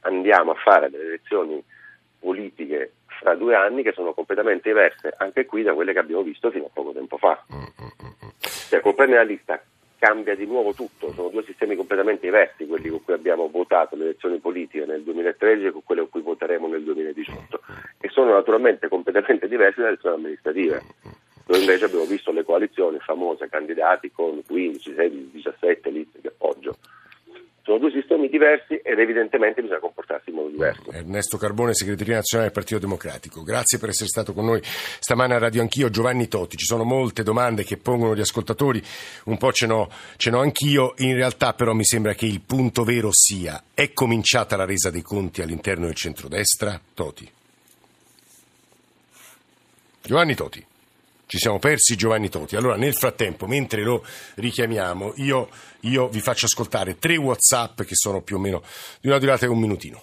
andiamo 0.00 0.52
a 0.52 0.54
fare 0.54 0.90
delle 0.90 1.04
elezioni 1.04 1.62
politiche 2.18 2.92
fra 3.06 3.34
due 3.34 3.54
anni 3.54 3.82
che 3.82 3.92
sono 3.92 4.12
completamente 4.12 4.68
diverse, 4.68 5.14
anche 5.16 5.46
qui 5.46 5.62
da 5.62 5.74
quelle 5.74 5.92
che 5.92 5.98
abbiamo 5.98 6.22
visto 6.22 6.50
fino 6.50 6.66
a 6.66 6.70
poco 6.72 6.92
tempo 6.92 7.16
fa. 7.16 7.42
Cioè, 8.68 8.80
col 8.80 8.94
premio 8.94 9.16
alla 9.16 9.24
lista 9.28 9.60
cambia 10.00 10.34
di 10.34 10.46
nuovo 10.46 10.72
tutto, 10.72 11.12
sono 11.12 11.28
due 11.28 11.44
sistemi 11.44 11.76
completamente 11.76 12.24
diversi 12.24 12.66
quelli 12.66 12.88
con 12.88 13.04
cui 13.04 13.12
abbiamo 13.12 13.48
votato 13.48 13.96
le 13.96 14.04
elezioni 14.04 14.38
politiche 14.38 14.86
nel 14.86 15.02
2013 15.02 15.66
e 15.66 15.72
con 15.72 15.82
quelle 15.84 16.00
con 16.00 16.10
cui 16.10 16.22
voteremo 16.22 16.66
nel 16.66 16.82
2018 16.82 17.60
e 18.00 18.08
sono 18.08 18.32
naturalmente 18.32 18.88
completamente 18.88 19.46
diverse 19.46 19.82
dalle 19.82 19.88
elezioni 19.88 20.16
amministrative 20.16 20.82
dove 21.50 21.58
invece 21.58 21.86
abbiamo 21.86 22.04
visto 22.04 22.30
le 22.30 22.44
coalizioni 22.44 22.98
famose, 23.00 23.48
candidati 23.48 24.12
con 24.12 24.40
15, 24.46 24.94
16, 24.94 25.30
17 25.32 25.90
liste 25.90 26.20
di 26.20 26.28
appoggio. 26.28 26.76
Sono 27.62 27.78
due 27.78 27.90
sistemi 27.90 28.28
diversi 28.28 28.76
ed 28.76 28.98
evidentemente 29.00 29.60
bisogna 29.60 29.80
comportarsi 29.80 30.30
in 30.30 30.36
modo 30.36 30.48
diverso. 30.48 30.92
Ernesto 30.92 31.36
Carbone, 31.38 31.74
segretario 31.74 32.14
nazionale 32.14 32.50
del 32.50 32.56
Partito 32.56 32.80
Democratico. 32.80 33.42
Grazie 33.42 33.78
per 33.78 33.88
essere 33.88 34.08
stato 34.08 34.32
con 34.32 34.44
noi 34.44 34.60
stamane 34.62 35.34
a 35.34 35.38
Radio 35.38 35.60
Anch'io. 35.60 35.90
Giovanni 35.90 36.28
Totti, 36.28 36.56
ci 36.56 36.66
sono 36.66 36.84
molte 36.84 37.24
domande 37.24 37.64
che 37.64 37.76
pongono 37.76 38.14
gli 38.14 38.20
ascoltatori, 38.20 38.80
un 39.24 39.36
po' 39.36 39.52
ce 39.52 39.66
n'ho, 39.66 39.90
ce 40.16 40.30
n'ho 40.30 40.40
anch'io. 40.40 40.94
In 40.98 41.14
realtà 41.14 41.52
però 41.52 41.72
mi 41.72 41.84
sembra 41.84 42.14
che 42.14 42.26
il 42.26 42.40
punto 42.40 42.84
vero 42.84 43.08
sia, 43.10 43.64
è 43.74 43.92
cominciata 43.92 44.56
la 44.56 44.64
resa 44.64 44.90
dei 44.90 45.02
conti 45.02 45.42
all'interno 45.42 45.86
del 45.86 45.96
centrodestra? 45.96 46.80
Toti. 46.94 47.28
Giovanni 50.02 50.34
Toti. 50.34 50.68
Ci 51.30 51.38
siamo 51.38 51.60
persi 51.60 51.94
Giovanni 51.94 52.28
Toti. 52.28 52.56
Allora, 52.56 52.74
nel 52.74 52.92
frattempo, 52.92 53.46
mentre 53.46 53.84
lo 53.84 54.02
richiamiamo, 54.34 55.12
io, 55.18 55.46
io 55.82 56.08
vi 56.08 56.18
faccio 56.18 56.46
ascoltare 56.46 56.98
tre 56.98 57.16
WhatsApp 57.16 57.82
che 57.82 57.94
sono 57.94 58.20
più 58.20 58.34
o 58.34 58.40
meno 58.40 58.64
di 59.00 59.06
una 59.06 59.18
durata 59.18 59.46
di 59.46 59.52
un 59.52 59.60
minutino. 59.60 60.02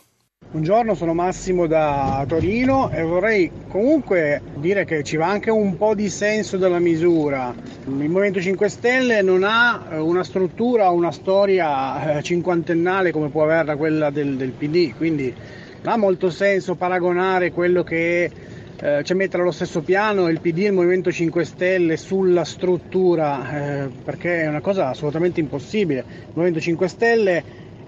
Buongiorno, 0.50 0.96
sono 0.96 1.13
Massimo 1.13 1.67
da 1.67 2.24
Torino 2.25 2.89
e 2.91 3.01
vorrei 3.01 3.51
comunque 3.67 4.41
dire 4.55 4.86
che 4.86 5.03
ci 5.03 5.17
va 5.17 5.27
anche 5.27 5.51
un 5.51 5.75
po' 5.75 5.96
di 5.96 6.07
senso 6.07 6.55
della 6.55 6.79
misura. 6.79 7.53
Il 7.84 7.91
Movimento 7.91 8.39
5 8.39 8.69
Stelle 8.69 9.22
non 9.22 9.43
ha 9.43 9.86
eh, 9.91 9.98
una 9.98 10.24
struttura, 10.24 10.91
una 10.91 11.12
storia 11.12 12.19
eh, 12.19 12.24
cinquantennale 12.24 13.12
come 13.12 13.27
può 13.27 13.43
averla 13.43 13.75
quella 13.75 14.12
del, 14.12 14.38
del 14.38 14.51
PD, 14.51 14.96
quindi 14.96 15.36
non 15.81 15.93
ha 15.93 15.98
molto 15.98 16.29
senso 16.29 16.75
paragonare 16.75 17.51
quello 17.51 17.84
che 17.84 18.31
cioè 18.77 19.13
mettere 19.13 19.41
allo 19.41 19.51
stesso 19.51 19.81
piano 19.81 20.27
il 20.27 20.39
PD 20.39 20.60
e 20.60 20.65
il 20.67 20.74
Movimento 20.74 21.12
5 21.12 21.43
Stelle 21.43 21.98
sulla 21.98 22.43
struttura, 22.43 23.86
eh, 23.86 23.89
perché 24.03 24.43
è 24.43 24.48
una 24.48 24.62
cosa 24.62 24.89
assolutamente 24.89 25.39
impossibile. 25.39 26.05
Il 26.07 26.31
Movimento 26.34 26.60
5 26.60 26.88
Stelle 26.88 27.43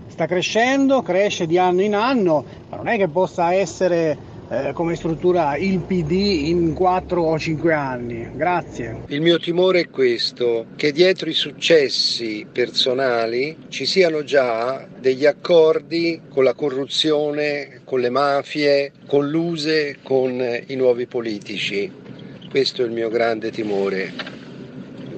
sta 0.08 0.26
crescendo, 0.26 1.04
cresce 1.04 1.46
di 1.46 1.60
anno 1.60 1.82
in 1.82 1.94
anno, 1.94 2.44
ma 2.70 2.78
non 2.78 2.88
è 2.88 2.98
che 2.98 3.08
possa 3.08 3.54
essere 3.54 4.18
eh, 4.50 4.74
come 4.74 4.96
struttura 4.96 5.56
il 5.58 5.80
PD 5.80 6.12
in 6.48 6.74
4 6.74 7.22
o 7.22 7.38
5 7.38 7.74
anni. 7.74 8.30
Grazie. 8.34 9.04
Il 9.08 9.22
mio 9.22 9.38
timore 9.38 9.82
è 9.82 9.90
questo, 9.90 10.66
che 10.76 10.92
dietro 10.92 11.30
i 11.30 11.34
successi 11.34 12.48
personali 12.52 13.56
ci 13.70 13.86
siano 13.86 14.24
già 14.24 14.88
degli 15.00 15.26
accordi 15.26 16.22
con 16.30 16.44
la 16.44 16.54
corruzione, 16.54 17.82
con 17.84 18.00
le 18.00 18.10
mafie, 18.10 18.92
colluse 19.08 19.98
con 20.02 20.64
i 20.68 20.76
nuovi 20.76 21.06
politici. 21.06 21.92
Questo 22.50 22.82
è 22.82 22.86
il 22.86 22.92
mio 22.92 23.10
grande 23.10 23.52
timore. 23.52 24.12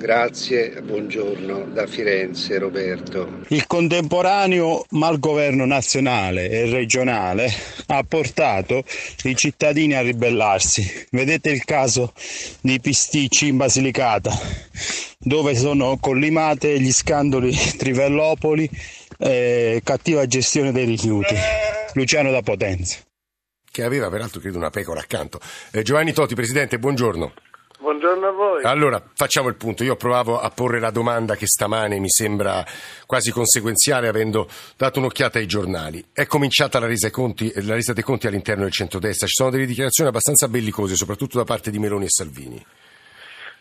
Grazie, 0.01 0.81
buongiorno 0.81 1.65
da 1.65 1.85
Firenze 1.85 2.57
Roberto. 2.57 3.41
Il 3.49 3.67
contemporaneo 3.67 4.83
malgoverno 4.89 5.63
nazionale 5.65 6.49
e 6.49 6.65
regionale 6.71 7.47
ha 7.85 8.03
portato 8.03 8.83
i 9.25 9.35
cittadini 9.35 9.93
a 9.93 10.01
ribellarsi. 10.01 11.05
Vedete 11.11 11.51
il 11.51 11.63
caso 11.65 12.13
di 12.61 12.79
Pisticci 12.79 13.49
in 13.49 13.57
Basilicata, 13.57 14.35
dove 15.19 15.55
sono 15.55 15.95
collimate 15.97 16.79
gli 16.79 16.91
scandali 16.91 17.55
Trivellopoli 17.77 18.67
e 19.19 19.81
cattiva 19.83 20.25
gestione 20.25 20.71
dei 20.71 20.85
rifiuti. 20.85 21.35
Luciano 21.93 22.31
da 22.31 22.41
Potenza. 22.41 22.97
Che 23.69 23.83
aveva 23.83 24.09
peraltro 24.09 24.39
credo 24.39 24.57
una 24.57 24.71
pecora 24.71 24.99
accanto. 24.99 25.39
Eh, 25.71 25.83
Giovanni 25.83 26.11
Toti, 26.11 26.33
Presidente, 26.33 26.79
buongiorno. 26.79 27.33
Buongiorno 27.81 28.27
a 28.27 28.31
voi. 28.31 28.63
Allora, 28.63 29.01
facciamo 29.15 29.49
il 29.49 29.55
punto. 29.55 29.83
Io 29.83 29.95
provavo 29.95 30.39
a 30.39 30.51
porre 30.51 30.79
la 30.79 30.91
domanda 30.91 31.33
che 31.33 31.47
stamane 31.47 31.97
mi 31.97 32.09
sembra 32.09 32.63
quasi 33.07 33.31
conseguenziale 33.31 34.07
avendo 34.07 34.47
dato 34.77 34.99
un'occhiata 34.99 35.39
ai 35.39 35.47
giornali. 35.47 36.05
È 36.13 36.27
cominciata 36.27 36.79
la 36.79 36.85
resa, 36.85 37.09
conti, 37.09 37.51
la 37.65 37.73
resa 37.73 37.93
dei 37.93 38.03
conti 38.03 38.27
all'interno 38.27 38.61
del 38.61 38.71
centrodestra. 38.71 39.25
Ci 39.25 39.33
sono 39.33 39.49
delle 39.49 39.65
dichiarazioni 39.65 40.11
abbastanza 40.11 40.47
bellicose, 40.47 40.93
soprattutto 40.93 41.39
da 41.39 41.43
parte 41.43 41.71
di 41.71 41.79
Meloni 41.79 42.05
e 42.05 42.09
Salvini. 42.09 42.63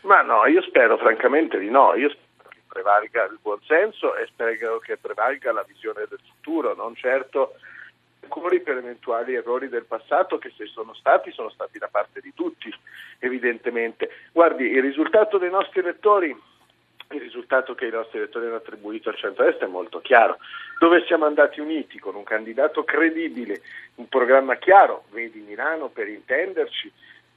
Ma 0.02 0.20
no, 0.20 0.44
io 0.44 0.60
spero 0.64 0.98
francamente 0.98 1.58
di 1.58 1.70
no. 1.70 1.94
Io 1.94 2.10
spero 2.10 2.50
che 2.50 2.60
prevalga 2.68 3.24
il 3.24 3.38
buonsenso 3.40 4.16
e 4.16 4.26
spero 4.26 4.80
che 4.80 4.98
prevalga 4.98 5.50
la 5.50 5.64
visione 5.66 6.04
del 6.06 6.20
futuro, 6.28 6.74
non 6.74 6.94
certo 6.94 7.54
ancora 8.30 8.56
per 8.62 8.76
eventuali 8.76 9.34
errori 9.34 9.68
del 9.68 9.84
passato 9.84 10.38
che 10.38 10.52
se 10.56 10.66
sono 10.66 10.94
stati 10.94 11.32
sono 11.32 11.50
stati 11.50 11.78
da 11.78 11.88
parte 11.88 12.20
di 12.20 12.32
tutti, 12.32 12.72
evidentemente. 13.18 14.10
Guardi, 14.32 14.66
il 14.66 14.80
risultato 14.80 15.36
dei 15.36 15.50
nostri 15.50 15.80
elettori, 15.80 16.28
il 17.12 17.20
risultato 17.20 17.74
che 17.74 17.86
i 17.86 17.90
nostri 17.90 18.18
elettori 18.18 18.46
hanno 18.46 18.56
attribuito 18.56 19.08
al 19.08 19.16
centro-est 19.16 19.58
è 19.58 19.66
molto 19.66 20.00
chiaro. 20.00 20.38
Dove 20.78 21.04
siamo 21.06 21.26
andati 21.26 21.58
uniti 21.58 21.98
con 21.98 22.14
un 22.14 22.22
candidato 22.22 22.84
credibile, 22.84 23.62
un 23.96 24.08
programma 24.08 24.54
chiaro, 24.54 25.04
vedi 25.10 25.40
Milano 25.40 25.88
per 25.88 26.08
intenderci, 26.08 26.92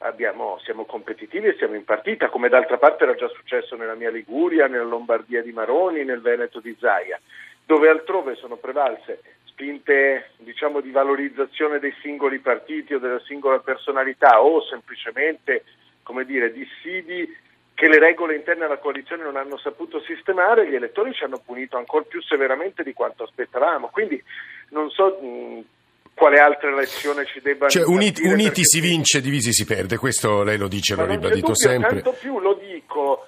Abbiamo, 0.05 0.59
siamo 0.63 0.83
competitivi 0.83 1.47
e 1.47 1.55
siamo 1.55 1.75
in 1.75 1.85
partita, 1.85 2.27
come 2.27 2.49
d'altra 2.49 2.77
parte 2.77 3.05
era 3.05 3.15
già 3.15 3.29
successo 3.29 3.77
nella 3.77 3.95
mia 3.95 4.09
Liguria, 4.09 4.67
nella 4.67 4.83
Lombardia 4.83 5.41
di 5.41 5.53
Maroni, 5.53 6.03
nel 6.03 6.19
Veneto 6.19 6.59
di 6.59 6.75
Zaia, 6.77 7.17
dove 7.65 7.87
altrove 7.87 8.35
sono 8.35 8.57
prevalse 8.57 9.21
spinte 9.53 10.31
diciamo, 10.37 10.81
di 10.81 10.91
valorizzazione 10.91 11.79
dei 11.79 11.93
singoli 12.01 12.39
partiti 12.39 12.95
o 12.95 12.99
della 12.99 13.21
singola 13.25 13.59
personalità 13.59 14.41
o 14.41 14.61
semplicemente 14.63 15.63
come 16.03 16.25
dire, 16.25 16.51
dissidi 16.51 17.27
che 17.73 17.87
le 17.87 17.97
regole 17.97 18.35
interne 18.35 18.65
alla 18.65 18.77
coalizione 18.77 19.23
non 19.23 19.35
hanno 19.35 19.57
saputo 19.57 19.99
sistemare, 20.01 20.69
gli 20.69 20.75
elettori 20.75 21.13
ci 21.13 21.23
hanno 21.23 21.41
punito 21.43 21.77
ancora 21.77 22.03
più 22.03 22.21
severamente 22.21 22.83
di 22.83 22.93
quanto 22.93 23.23
aspettavamo. 23.23 23.87
Quindi 23.87 24.21
non 24.69 24.89
so 24.91 25.17
mh, 25.19 25.63
quale 26.13 26.39
altra 26.39 26.75
lezione 26.75 27.25
ci 27.25 27.41
debba 27.41 27.69
cioè, 27.69 27.83
uniti, 27.85 28.21
uniti 28.27 28.63
si 28.63 28.79
vince, 28.79 29.21
divisi 29.21 29.51
si 29.51 29.65
perde, 29.65 29.97
questo 29.97 30.43
lei 30.43 30.57
lo 30.57 30.67
dice, 30.67 30.95
l'ho 30.95 31.05
ribadito 31.05 31.47
dubbio, 31.47 31.55
sempre. 31.55 32.01
Tanto 32.01 32.17
più 32.19 32.39
lo 32.39 32.53
dico, 32.53 33.27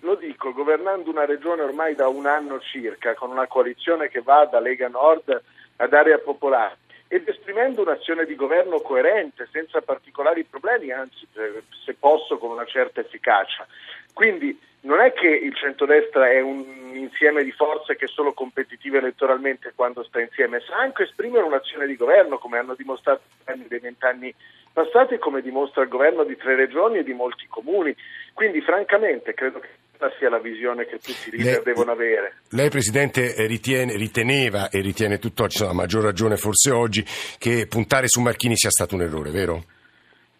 lo 0.00 0.16
dico 0.16 0.52
governando 0.52 1.10
una 1.10 1.24
regione 1.24 1.62
ormai 1.62 1.94
da 1.94 2.08
un 2.08 2.26
anno 2.26 2.60
circa, 2.60 3.14
con 3.14 3.30
una 3.30 3.46
coalizione 3.46 4.08
che 4.08 4.20
va 4.20 4.44
da 4.44 4.60
Lega 4.60 4.88
Nord 4.88 5.42
ad 5.76 5.92
area 5.92 6.18
popolare 6.18 6.76
ed 7.08 7.26
esprimendo 7.26 7.80
un'azione 7.80 8.26
di 8.26 8.34
governo 8.34 8.80
coerente, 8.80 9.48
senza 9.50 9.80
particolari 9.80 10.44
problemi, 10.44 10.90
anzi 10.92 11.26
se 11.32 11.94
posso 11.98 12.36
con 12.36 12.50
una 12.50 12.66
certa 12.66 13.00
efficacia. 13.00 13.66
Quindi 14.12 14.60
non 14.80 15.00
è 15.00 15.12
che 15.12 15.26
il 15.26 15.54
centrodestra 15.56 16.30
è 16.30 16.40
un 16.40 16.90
insieme 16.92 17.42
di 17.42 17.50
forze 17.52 17.96
che 17.96 18.04
è 18.04 18.08
solo 18.08 18.32
competitive 18.32 18.98
elettoralmente 18.98 19.72
quando 19.74 20.04
sta 20.04 20.20
insieme, 20.20 20.60
sa 20.60 20.76
anche 20.76 21.04
esprimere 21.04 21.44
un'azione 21.44 21.86
di 21.86 21.96
governo, 21.96 22.38
come 22.38 22.58
hanno 22.58 22.74
dimostrato 22.74 23.22
nei 23.46 23.80
vent'anni 23.80 24.34
passati 24.72 25.18
come 25.18 25.40
dimostra 25.40 25.82
il 25.82 25.88
governo 25.88 26.24
di 26.24 26.36
tre 26.36 26.54
regioni 26.54 26.98
e 26.98 27.04
di 27.04 27.14
molti 27.14 27.46
comuni. 27.48 27.94
Quindi 28.34 28.60
francamente 28.60 29.34
credo 29.34 29.58
che 29.58 29.68
questa 29.98 30.16
sia 30.16 30.30
la 30.30 30.38
visione 30.38 30.86
che 30.86 30.98
tutti 30.98 31.28
i 31.28 31.30
leader 31.32 31.54
lei, 31.54 31.74
devono 31.74 31.90
avere. 31.90 32.34
Lei 32.50 32.70
Presidente 32.70 33.34
ritiene, 33.46 33.96
riteneva 33.96 34.70
e 34.70 34.80
ritiene 34.80 35.18
tutt'oggi, 35.18 35.64
a 35.64 35.72
maggior 35.72 36.04
ragione 36.04 36.36
forse 36.36 36.70
oggi, 36.70 37.04
che 37.38 37.66
puntare 37.68 38.06
su 38.06 38.20
Marchini 38.20 38.56
sia 38.56 38.70
stato 38.70 38.94
un 38.94 39.02
errore, 39.02 39.30
vero? 39.30 39.64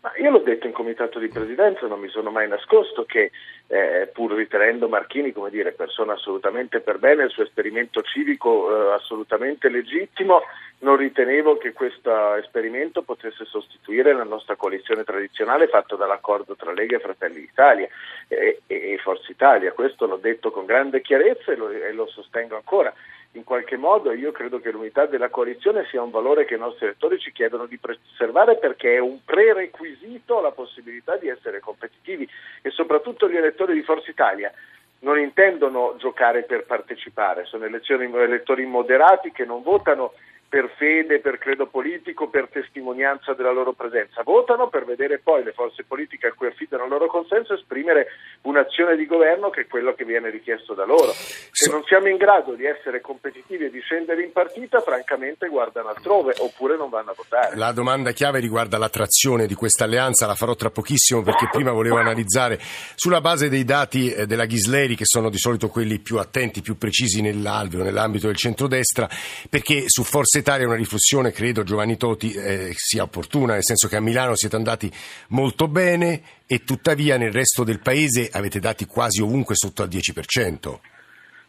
Ma 0.01 0.13
io 0.17 0.31
l'ho 0.31 0.39
detto 0.39 0.67
in 0.67 0.73
comitato 0.73 1.19
di 1.19 1.29
presidenza, 1.29 1.89
non 1.89 1.99
mi 1.99 2.09
sono 2.09 2.31
mai 2.31 2.47
nascosto 2.49 3.05
che 3.05 3.33
eh, 3.69 4.09
pur 4.13 4.33
ritenendo 4.33 4.89
Marchini 4.89 5.33
come 5.33 5.51
dire, 5.51 5.73
persona 5.73 6.15
assolutamente 6.15 6.81
per 6.81 6.99
bene, 6.99 7.25
il 7.25 7.31
suo 7.31 7.43
esperimento 7.43 8.03
civico 8.03 8.91
eh, 8.91 8.93
assolutamente 8.95 9.69
legittimo, 9.69 10.43
non 10.81 10.97
ritenevo 10.97 11.59
che 11.59 11.73
questo 11.73 12.35
esperimento 12.35 13.03
potesse 13.03 13.45
sostituire 13.45 14.15
la 14.15 14.25
nostra 14.25 14.57
coalizione 14.57 15.05
tradizionale 15.05 15.69
fatta 15.69 15.97
dall'accordo 15.97 16.55
tra 16.55 16.73
Lega 16.73 16.97
e 16.97 17.01
Fratelli 17.01 17.41
d'Italia 17.41 17.89
e, 18.29 18.61
e, 18.67 18.93
e 18.93 18.99
Forza 18.99 19.31
Italia. 19.31 19.73
Questo 19.73 20.07
l'ho 20.07 20.17
detto 20.17 20.51
con 20.51 20.65
grande 20.65 21.03
chiarezza 21.03 21.53
e 21.53 21.57
lo, 21.57 21.69
e 21.69 21.93
lo 21.93 22.07
sostengo 22.07 22.57
ancora 22.57 22.93
in 23.33 23.45
qualche 23.45 23.77
modo 23.77 24.13
io 24.13 24.33
credo 24.33 24.59
che 24.59 24.71
l'unità 24.71 25.07
della 25.07 25.29
coalizione 25.29 25.87
sia 25.91 26.03
un 26.03 26.11
valore 26.11 26.45
che 26.45 26.55
i 26.55 26.59
nostri 26.59 26.87
elettori 26.87 27.19
ci 27.19 27.33
chiedono 27.33 27.67
di 27.67 27.79
preservare 27.79 28.57
perché 28.57 28.95
è 28.95 28.99
un 28.99 29.23
prerequisito 29.25 30.39
alla 30.39 30.53
possibilità 30.53 31.17
di 31.17 31.29
essere 31.29 31.61
competitivi. 31.61 32.29
E 32.63 32.71
soprattutto 32.71 33.29
gli 33.29 33.37
elettori 33.37 33.75
di 33.75 33.83
Forza 33.83 34.11
Italia 34.11 34.53
non 35.01 35.19
intendono 35.19 35.95
giocare 35.99 36.43
per 36.43 36.65
partecipare, 36.65 37.45
sono 37.45 37.65
elettori 37.65 38.65
moderati 38.65 39.31
che 39.31 39.45
non 39.45 39.63
votano 39.63 40.15
per 40.49 40.73
fede, 40.79 41.21
per 41.21 41.37
credo 41.37 41.67
politico, 41.67 42.29
per 42.29 42.49
testimonianza 42.51 43.35
della 43.35 43.53
loro 43.53 43.75
presenza. 43.75 44.23
Votano 44.23 44.69
per 44.69 44.87
vedere 44.87 45.19
poi 45.19 45.45
le 45.45 45.53
forze 45.53 45.85
politiche 45.85 46.29
a 46.29 46.33
cui 46.33 46.47
affidano 46.47 46.85
il 46.85 46.91
loro 46.91 47.07
consenso 47.07 47.53
esprimere 47.53 48.07
un'azione 48.43 48.97
di 48.97 49.05
governo 49.05 49.51
che 49.51 49.63
è 49.63 49.67
quello 49.67 49.93
che 49.93 50.05
viene 50.05 50.31
richiesto 50.31 50.73
da 50.73 50.87
loro. 50.87 51.13
Se 51.13 51.71
non 51.71 51.85
siamo 51.85 52.09
in 52.09 52.17
grado 52.17 52.55
di 52.55 52.65
essere 52.65 53.03
competitivi 53.03 53.67
e 53.67 53.71
di 53.71 53.81
scendere 53.81 54.23
in 54.23 54.33
partita, 54.33 54.81
francamente 54.81 55.49
guardano 55.49 55.89
altrove 55.89 56.35
oppure 56.39 56.77
non 56.77 56.89
vanno 56.89 57.11
a 57.11 57.15
votare. 57.15 57.55
La 57.57 57.73
domanda 57.73 58.13
chiave 58.13 58.41
riguarda 58.41 58.79
l'attrazione 58.79 59.47
di 59.47 59.55
questa 59.55 59.85
alleanza, 59.85 60.27
la 60.27 60.35
farò 60.35 60.55
tra 60.55 60.71
pochissimo 60.71 61.23
perché 61.23 61.49
prima 61.53 61.73
volevo 61.73 61.99
analizzare 61.99 62.59
sulla 62.95 63.21
base 63.21 63.51
dei 63.51 63.65
dati 63.65 64.11
eh, 64.11 64.27
della 64.27 64.47
Ghisleri, 64.47 64.97
che 64.97 65.05
sono 65.05 65.29
di 65.29 65.39
solito 65.39 65.69
quelli 65.69 65.99
più 65.99 66.17
attenti, 66.17 66.63
più 66.63 66.79
precisi 66.79 67.21
nell'alveo, 67.21 67.83
nell'ambito 67.83 68.29
del 68.29 68.37
centrodestra, 68.37 69.09
perché 69.51 69.85
su 69.87 70.05
Forza 70.05 70.38
Italia 70.39 70.67
una 70.67 70.77
riflessione, 70.77 71.33
credo 71.33 71.63
Giovanni 71.63 71.97
Toti, 71.97 72.33
eh, 72.33 72.73
sia 72.75 73.03
opportuna, 73.03 73.55
nel 73.55 73.65
senso 73.65 73.89
che 73.89 73.97
a 73.97 74.01
Milano 74.01 74.35
siete 74.35 74.57
andati 74.57 74.91
molto 75.29 75.69
bene 75.69 76.23
e 76.47 76.65
tuttavia 76.65 77.17
nel 77.17 77.33
resto 77.33 77.65
del 77.65 77.81
paese 77.81 78.31
avete 78.33 78.59
dati 78.59 78.87
quasi 78.87 79.21
ovunque 79.21 79.55
sotto 79.55 79.83
al 79.83 79.89
10%. 79.89 80.81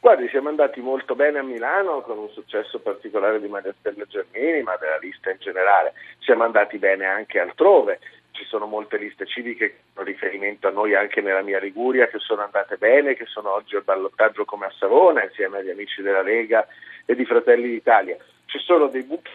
Guardi, 0.01 0.29
siamo 0.29 0.49
andati 0.49 0.79
molto 0.79 1.13
bene 1.13 1.39
a 1.39 1.43
Milano 1.43 2.01
con 2.01 2.17
un 2.17 2.29
successo 2.29 2.79
particolare 2.79 3.39
di 3.41 3.47
Maria 3.47 3.73
Stella 3.79 4.05
Germini, 4.07 4.63
ma 4.63 4.77
della 4.77 4.97
lista 4.97 5.29
in 5.29 5.37
generale. 5.39 5.93
Siamo 6.19 6.43
andati 6.43 6.77
bene 6.77 7.05
anche 7.05 7.39
altrove. 7.39 7.99
Ci 8.31 8.45
sono 8.45 8.65
molte 8.65 8.97
liste 8.97 9.25
civiche 9.25 9.67
che 9.67 9.77
fanno 9.93 10.07
riferimento 10.07 10.67
a 10.67 10.71
noi 10.71 10.95
anche 10.95 11.19
nella 11.19 11.41
mia 11.41 11.59
Liguria 11.59 12.07
che 12.07 12.19
sono 12.19 12.43
andate 12.43 12.77
bene, 12.77 13.15
che 13.15 13.25
sono 13.25 13.53
oggi 13.53 13.75
al 13.75 13.83
ballottaggio 13.83 14.45
come 14.45 14.67
a 14.67 14.73
Savona 14.77 15.23
insieme 15.23 15.57
agli 15.57 15.69
amici 15.69 16.01
della 16.01 16.21
Lega 16.21 16.65
e 17.05 17.15
di 17.15 17.25
Fratelli 17.25 17.67
d'Italia 17.67 18.17
ci 18.49 18.59
sono 18.59 18.87
dei 18.87 19.03
buchi 19.03 19.31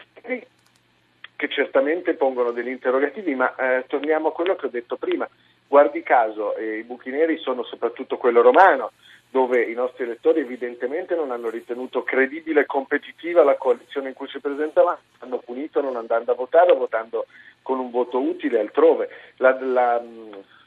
che 1.37 1.49
certamente 1.49 2.14
pongono 2.14 2.50
degli 2.52 2.68
interrogativi, 2.68 3.35
ma 3.35 3.54
eh, 3.56 3.85
torniamo 3.87 4.28
a 4.28 4.33
quello 4.33 4.56
che 4.56 4.66
ho 4.66 4.71
detto 4.71 4.97
prima. 4.97 5.28
Guardi 5.66 6.02
caso, 6.02 6.54
eh, 6.56 6.78
i 6.78 6.83
buchi 6.83 7.11
neri 7.11 7.38
sono 7.38 7.64
soprattutto 7.64 8.16
quello 8.16 8.42
romano, 8.42 8.92
dove 9.30 9.62
i 9.62 9.75
nostri 9.75 10.04
elettori 10.04 10.40
evidentemente 10.40 11.14
non 11.16 11.33
hanno 11.33 11.50
ritenuto 11.50 12.04
credibile 12.04 12.61
e 12.61 12.66
competitiva 12.66 13.42
la 13.42 13.56
coalizione 13.56 14.09
in 14.09 14.14
cui 14.14 14.28
si 14.28 14.38
presentavano, 14.38 14.99
hanno 15.18 15.38
punito 15.38 15.80
non 15.80 15.97
andando 15.97 16.33
a 16.33 16.37
votare 16.37 16.71
o 16.71 16.76
votando 16.76 17.26
con 17.62 17.78
un 17.78 17.90
voto 17.90 18.21
utile 18.21 18.61
altrove. 18.61 19.09
La, 19.38 19.59
la, 19.61 20.02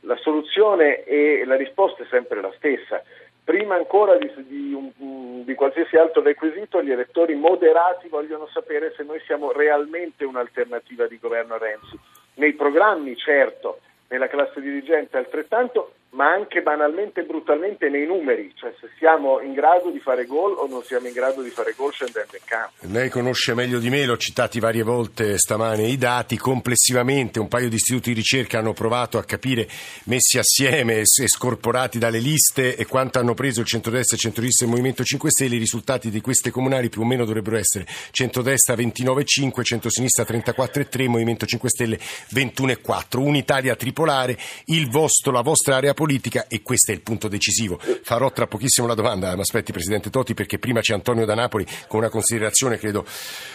la 0.01 0.15
soluzione 0.17 1.03
e 1.03 1.45
la 1.45 1.55
risposta 1.55 2.03
è 2.03 2.07
sempre 2.09 2.41
la 2.41 2.51
stessa 2.57 3.01
prima 3.47 3.75
ancora 3.75 4.17
di, 4.17 4.29
di, 4.45 4.73
un, 4.73 5.45
di, 5.45 5.53
qualsiasi 5.53 5.95
altro 5.95 6.21
requisito, 6.21 6.83
gli 6.83 6.91
elettori 6.91 7.33
moderati 7.33 8.09
vogliono 8.09 8.45
sapere 8.47 8.93
se 8.97 9.03
noi 9.03 9.21
siamo 9.25 9.53
realmente 9.53 10.25
un'alternativa 10.25 11.07
di 11.07 11.17
governo 11.17 11.53
a 11.53 11.57
Renzi. 11.57 11.97
Nei 12.33 12.55
programmi, 12.55 13.15
certo, 13.15 13.79
nella 14.09 14.27
classe 14.27 14.59
dirigente 14.59 15.15
altrettanto, 15.15 15.93
ma 16.11 16.31
anche 16.31 16.61
banalmente 16.61 17.21
e 17.21 17.23
brutalmente 17.25 17.89
nei 17.89 18.05
numeri, 18.05 18.51
cioè 18.55 18.73
se 18.79 18.89
siamo 18.97 19.39
in 19.41 19.53
grado 19.53 19.89
di 19.91 19.99
fare 19.99 20.25
gol 20.25 20.53
o 20.57 20.67
non 20.67 20.81
siamo 20.83 21.07
in 21.07 21.13
grado 21.13 21.41
di 21.41 21.49
fare 21.49 21.73
gol 21.75 21.91
scendendo 21.91 22.35
in 22.35 22.43
campo. 22.45 22.73
Lei 22.91 23.09
conosce 23.09 23.53
meglio 23.53 23.79
di 23.79 23.89
me, 23.89 24.05
l'ho 24.05 24.17
citati 24.17 24.59
varie 24.59 24.83
volte 24.83 25.37
stamane 25.37 25.83
i 25.83 25.97
dati, 25.97 26.37
complessivamente 26.37 27.39
un 27.39 27.47
paio 27.47 27.69
di 27.69 27.75
istituti 27.75 28.09
di 28.09 28.15
ricerca 28.15 28.59
hanno 28.59 28.73
provato 28.73 29.17
a 29.17 29.23
capire, 29.23 29.67
messi 30.05 30.37
assieme 30.37 30.99
e 30.99 31.05
scorporati 31.05 31.99
dalle 31.99 32.19
liste 32.19 32.75
e 32.75 32.85
quanto 32.85 33.19
hanno 33.19 33.33
preso 33.33 33.59
il 33.59 33.67
centrodestra, 33.67 34.15
il 34.15 34.21
centrodestra 34.21 34.65
e 34.65 34.69
il 34.69 34.75
Movimento 34.75 35.03
5 35.03 35.29
Stelle, 35.29 35.55
i 35.55 35.59
risultati 35.59 36.09
di 36.09 36.21
queste 36.21 36.51
comunali 36.51 36.89
più 36.89 37.01
o 37.01 37.05
meno 37.05 37.25
dovrebbero 37.25 37.57
essere 37.57 37.85
centrodestra 38.11 38.75
29,5, 38.75 39.63
centrosinistra 39.63 40.23
34,3, 40.23 41.07
Movimento 41.07 41.45
5 41.45 41.69
Stelle 41.69 41.97
21,4. 41.97 43.19
Un'Italia 43.19 43.75
tripolare, 43.75 44.37
il 44.65 44.89
vostro, 44.89 45.31
la 45.31 45.41
vostra 45.41 45.75
area 45.75 45.93
politica 45.97 46.45
e 46.47 46.61
questo 46.61 46.91
è 46.91 46.93
il 46.93 47.01
punto 47.01 47.27
decisivo. 47.27 47.79
Farò 48.03 48.31
tra 48.31 48.45
pochissimo 48.45 48.85
la 48.85 48.93
domanda, 48.93 49.33
ma 49.33 49.41
aspetti 49.41 49.71
Presidente 49.71 50.11
Toti 50.11 50.35
perché 50.35 50.59
prima 50.59 50.79
c'è 50.79 50.93
Antonio 50.93 51.25
da 51.25 51.33
Napoli 51.33 51.65
con 51.87 52.01
una 52.01 52.09
considerazione 52.09 52.77
credo, 52.77 53.03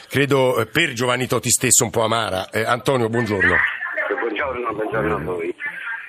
credo 0.08 0.58
eh, 0.58 0.66
per 0.66 0.92
Giovanni 0.92 1.28
Toti 1.28 1.50
stesso 1.50 1.84
un 1.84 1.90
po' 1.90 2.02
amara. 2.02 2.50
Eh, 2.50 2.64
Antonio, 2.64 3.08
buongiorno. 3.08 3.54
Buongiorno, 4.18 4.72
buongiorno 4.72 5.14
a 5.14 5.18
voi. 5.20 5.54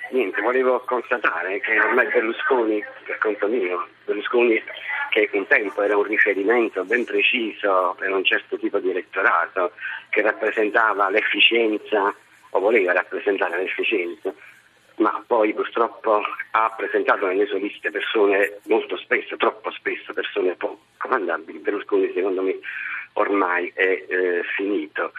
Niente, 0.09 0.41
volevo 0.41 0.83
constatare 0.87 1.59
che 1.59 1.79
ormai 1.79 2.07
Berlusconi, 2.07 2.83
per 3.05 3.19
conto 3.19 3.47
mio, 3.47 3.87
Berlusconi 4.05 4.59
che 5.09 5.29
un 5.33 5.45
tempo 5.45 5.83
era 5.83 5.95
un 5.95 6.03
riferimento 6.03 6.83
ben 6.83 7.05
preciso 7.05 7.95
per 7.99 8.09
un 8.09 8.23
certo 8.23 8.57
tipo 8.57 8.79
di 8.79 8.89
elettorato 8.89 9.73
che 10.09 10.23
rappresentava 10.23 11.11
l'efficienza 11.11 12.11
o 12.49 12.59
voleva 12.59 12.93
rappresentare 12.93 13.57
l'efficienza, 13.57 14.33
ma 14.97 15.23
poi 15.25 15.53
purtroppo 15.53 16.21
ha 16.51 16.73
presentato 16.75 17.25
nelle 17.25 17.45
sue 17.47 17.59
liste 17.59 17.89
persone 17.89 18.59
molto 18.67 18.97
spesso, 18.97 19.35
troppo 19.37 19.71
spesso, 19.71 20.13
persone 20.13 20.55
poco 20.55 20.79
comandabili. 20.97 21.59
Berlusconi 21.59 22.11
secondo 22.13 22.41
me 22.41 22.59
ormai 23.13 23.71
è 23.73 24.05
eh, 24.07 24.43
finito. 24.55 25.13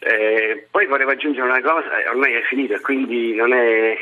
Eh, 0.00 0.66
poi 0.70 0.86
volevo 0.86 1.12
aggiungere 1.12 1.48
una 1.48 1.62
cosa, 1.62 1.88
ormai 2.08 2.34
è 2.34 2.42
finito 2.42 2.78
quindi 2.82 3.34
non 3.34 3.52
è, 3.54 3.96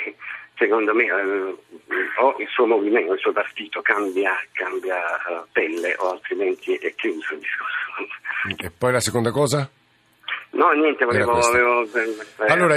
secondo 0.57 0.95
me, 0.95 1.05
eh, 1.05 1.57
o 2.19 2.37
il 2.39 2.49
suo 2.49 2.67
movimento, 2.67 3.13
il 3.13 3.21
suo 3.21 3.33
partito 3.33 3.83
cambia, 3.83 4.33
cambia 4.53 4.97
uh, 5.29 5.47
pelle 5.53 5.95
o 5.99 6.13
altrimenti 6.13 6.75
è 6.75 6.95
chiuso 6.95 7.35
il 7.35 7.41
discorso. 7.41 8.65
E 8.65 8.71
poi 8.77 8.93
la 8.93 9.01
seconda 9.01 9.31
cosa? 9.31 9.71
No, 10.55 10.71
niente, 10.73 11.07
volevo... 11.07 11.33
avevo, 11.33 11.83
eh, 11.85 12.53
allora, 12.53 12.77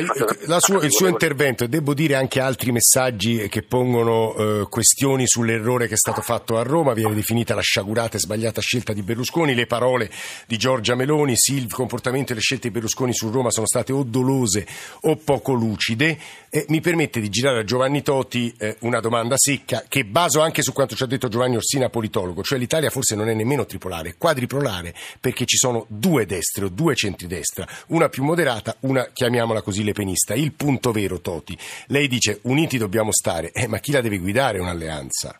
sua, 0.59 0.81
il 0.85 0.93
suo 0.93 1.07
intervento, 1.07 1.65
e 1.65 1.67
devo 1.67 1.93
dire 1.93 2.15
anche 2.15 2.39
altri 2.39 2.71
messaggi 2.71 3.49
che 3.49 3.63
pongono 3.63 4.33
eh, 4.35 4.67
questioni 4.69 5.27
sull'errore 5.27 5.87
che 5.87 5.95
è 5.95 5.97
stato 5.97 6.21
fatto 6.21 6.57
a 6.57 6.63
Roma, 6.63 6.93
viene 6.93 7.13
definita 7.13 7.53
la 7.53 7.61
sciagurata 7.61 8.15
e 8.15 8.21
sbagliata 8.21 8.61
scelta 8.61 8.93
di 8.93 9.01
Berlusconi, 9.01 9.53
le 9.53 9.65
parole 9.65 10.09
di 10.47 10.55
Giorgia 10.55 10.95
Meloni, 10.95 11.35
sì, 11.35 11.55
il 11.55 11.73
comportamento 11.73 12.31
e 12.31 12.35
le 12.35 12.41
scelte 12.41 12.69
di 12.69 12.73
Berlusconi 12.73 13.13
su 13.13 13.29
Roma 13.29 13.51
sono 13.51 13.67
state 13.67 13.91
o 13.91 14.03
dolose 14.03 14.65
o 15.01 15.17
poco 15.17 15.51
lucide. 15.51 16.17
E 16.49 16.63
mi 16.69 16.79
permette 16.79 17.19
di 17.19 17.27
girare 17.27 17.59
a 17.59 17.63
Giovanni 17.65 18.01
Toti 18.01 18.55
eh, 18.57 18.77
una 18.81 19.01
domanda 19.01 19.35
secca 19.37 19.83
che 19.89 20.05
baso 20.05 20.39
anche 20.39 20.61
su 20.61 20.71
quanto 20.71 20.95
ci 20.95 21.03
ha 21.03 21.07
detto 21.07 21.27
Giovanni 21.27 21.57
Orsina, 21.57 21.89
politologo, 21.89 22.41
cioè 22.41 22.57
l'Italia 22.57 22.89
forse 22.89 23.15
non 23.15 23.27
è 23.27 23.33
nemmeno 23.33 23.65
tripolare, 23.65 24.11
è 24.11 24.15
quadripolare, 24.17 24.93
perché 25.19 25.43
ci 25.43 25.57
sono 25.57 25.85
due 25.89 26.25
destre 26.25 26.63
o 26.63 26.69
due 26.69 26.95
centri-destra 26.95 27.63
una 27.87 28.09
più 28.09 28.23
moderata, 28.23 28.75
una 28.81 29.07
chiamiamola 29.11 29.61
così 29.61 29.83
lepenista. 29.83 30.33
Il 30.33 30.53
punto 30.53 30.91
vero, 30.91 31.19
Toti, 31.19 31.57
lei 31.87 32.07
dice 32.07 32.39
uniti 32.43 32.77
dobbiamo 32.77 33.11
stare, 33.11 33.51
eh, 33.51 33.67
ma 33.67 33.79
chi 33.79 33.91
la 33.91 34.01
deve 34.01 34.17
guidare 34.17 34.59
un'alleanza? 34.59 35.39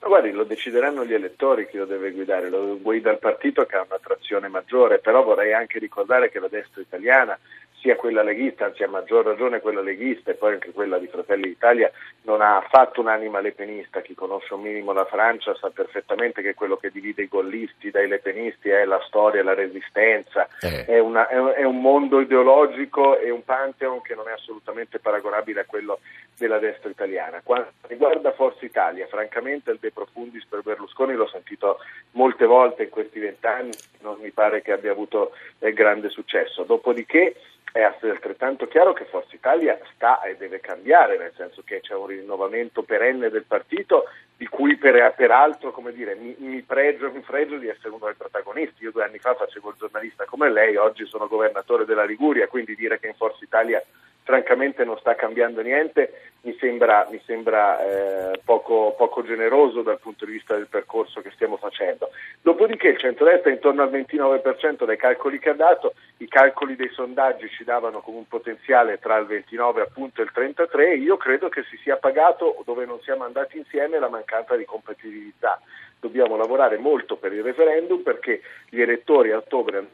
Ma 0.00 0.08
guardi, 0.08 0.30
lo 0.30 0.44
decideranno 0.44 1.04
gli 1.04 1.12
elettori 1.12 1.68
chi 1.68 1.76
lo 1.76 1.84
deve 1.84 2.12
guidare, 2.12 2.48
lo 2.48 2.78
guida 2.80 3.10
il 3.10 3.18
partito 3.18 3.66
che 3.66 3.76
ha 3.76 3.84
un'attrazione 3.86 4.48
maggiore, 4.48 4.98
però 4.98 5.22
vorrei 5.22 5.52
anche 5.52 5.78
ricordare 5.78 6.30
che 6.30 6.40
la 6.40 6.48
destra 6.48 6.80
italiana 6.80 7.38
sia 7.80 7.96
quella 7.96 8.22
leghista, 8.22 8.66
anzi 8.66 8.82
a 8.82 8.88
maggior 8.88 9.24
ragione 9.24 9.60
quella 9.60 9.80
leghista 9.80 10.30
e 10.30 10.34
poi 10.34 10.54
anche 10.54 10.70
quella 10.72 10.98
di 10.98 11.06
Fratelli 11.06 11.48
d'Italia, 11.48 11.90
non 12.22 12.42
ha 12.42 12.58
affatto 12.58 13.00
un'anima 13.00 13.40
lepenista. 13.40 14.02
Chi 14.02 14.14
conosce 14.14 14.54
un 14.54 14.62
minimo 14.62 14.92
la 14.92 15.06
Francia 15.06 15.54
sa 15.54 15.70
perfettamente 15.70 16.42
che 16.42 16.54
quello 16.54 16.76
che 16.76 16.90
divide 16.90 17.22
i 17.22 17.28
gollisti 17.28 17.90
dai 17.90 18.06
lepenisti 18.06 18.68
è 18.68 18.84
la 18.84 19.00
storia, 19.06 19.42
la 19.42 19.54
resistenza, 19.54 20.46
eh. 20.60 20.84
è, 20.84 20.98
una, 20.98 21.28
è, 21.28 21.64
un 21.64 21.80
mondo 21.80 22.20
ideologico 22.20 23.18
e 23.18 23.30
un 23.30 23.44
pantheon 23.44 24.02
che 24.02 24.14
non 24.14 24.28
è 24.28 24.32
assolutamente 24.32 24.98
paragonabile 24.98 25.60
a 25.60 25.64
quello 25.64 26.00
della 26.36 26.58
destra 26.58 26.88
italiana. 26.90 27.40
Quanto 27.42 27.72
riguarda 27.82 28.32
Forza 28.32 28.64
Italia, 28.64 29.06
francamente 29.06 29.70
il 29.70 29.78
De 29.78 29.90
Profundis 29.90 30.46
per 30.46 30.62
Berlusconi 30.62 31.14
l'ho 31.14 31.28
sentito 31.28 31.78
molte 32.12 32.46
volte 32.46 32.84
in 32.84 32.90
questi 32.90 33.18
vent'anni, 33.18 33.72
non 34.00 34.18
mi 34.20 34.30
pare 34.30 34.62
che 34.62 34.72
abbia 34.72 34.92
avuto 34.92 35.32
eh, 35.58 35.72
grande 35.72 36.08
successo. 36.08 36.64
Dopodiché 36.64 37.36
è 37.72 37.82
altrettanto 37.82 38.66
chiaro 38.66 38.92
che 38.92 39.04
Forza 39.04 39.34
Italia 39.34 39.78
sta 39.94 40.22
e 40.22 40.36
deve 40.36 40.60
cambiare, 40.60 41.16
nel 41.16 41.32
senso 41.36 41.62
che 41.64 41.80
c'è 41.80 41.94
un 41.94 42.06
rinnovamento 42.06 42.82
perenne 42.82 43.30
del 43.30 43.44
partito 43.44 44.06
di 44.36 44.46
cui 44.46 44.76
per, 44.76 45.14
peraltro 45.14 45.72
dire, 45.92 46.14
mi, 46.14 46.34
mi, 46.38 46.62
pregio, 46.62 47.12
mi 47.12 47.22
fregio 47.22 47.58
di 47.58 47.68
essere 47.68 47.90
uno 47.90 48.06
dei 48.06 48.14
protagonisti. 48.14 48.84
Io 48.84 48.90
due 48.90 49.04
anni 49.04 49.18
fa 49.18 49.34
facevo 49.34 49.70
il 49.70 49.76
giornalista 49.78 50.24
come 50.24 50.50
lei, 50.50 50.76
oggi 50.76 51.04
sono 51.06 51.28
governatore 51.28 51.84
della 51.84 52.04
Liguria, 52.04 52.48
quindi 52.48 52.74
dire 52.74 52.98
che 52.98 53.08
in 53.08 53.14
Forza 53.14 53.44
Italia 53.44 53.82
francamente 54.30 54.84
non 54.84 54.96
sta 54.98 55.16
cambiando 55.16 55.60
niente 55.60 56.30
mi 56.42 56.56
sembra, 56.58 57.06
mi 57.10 57.20
sembra 57.26 57.80
eh, 57.80 58.40
poco, 58.44 58.94
poco, 58.96 59.22
generoso 59.22 59.82
dal 59.82 59.98
punto 59.98 60.24
di 60.24 60.32
vista 60.32 60.54
del 60.54 60.68
percorso 60.68 61.20
che 61.20 61.30
stiamo 61.32 61.56
facendo. 61.56 62.10
Dopodiché 62.40 62.88
il 62.88 62.98
centrodestra 62.98 63.50
è 63.50 63.54
intorno 63.54 63.82
al 63.82 63.90
29% 63.90 64.84
dai 64.84 64.96
calcoli 64.96 65.38
che 65.38 65.50
ha 65.50 65.54
dato, 65.54 65.94
i 66.18 66.28
calcoli 66.28 66.76
dei 66.76 66.88
sondaggi 66.90 67.48
ci 67.50 67.64
davano 67.64 68.00
come 68.00 68.18
un 68.18 68.28
potenziale 68.28 68.98
tra 68.98 69.18
il 69.18 69.26
29 69.26 69.82
appunto, 69.82 70.20
e 70.20 70.24
il 70.24 70.30
33 70.32 70.94
io 70.94 71.16
credo 71.16 71.48
che 71.48 71.62
si 71.64 71.76
sia 71.82 71.96
pagato 71.96 72.62
dove 72.64 72.86
non 72.86 73.00
siamo 73.02 73.24
andati 73.24 73.58
insieme 73.58 73.98
la 73.98 74.08
mancanza 74.08 74.56
di 74.56 74.64
competitività. 74.64 75.60
Dobbiamo 76.00 76.36
lavorare 76.36 76.78
molto 76.78 77.16
per 77.16 77.32
il 77.32 77.42
referendum 77.42 78.02
perché 78.02 78.40
gli 78.70 78.80
elettori 78.80 79.32
a 79.32 79.36
ottobre 79.36 79.86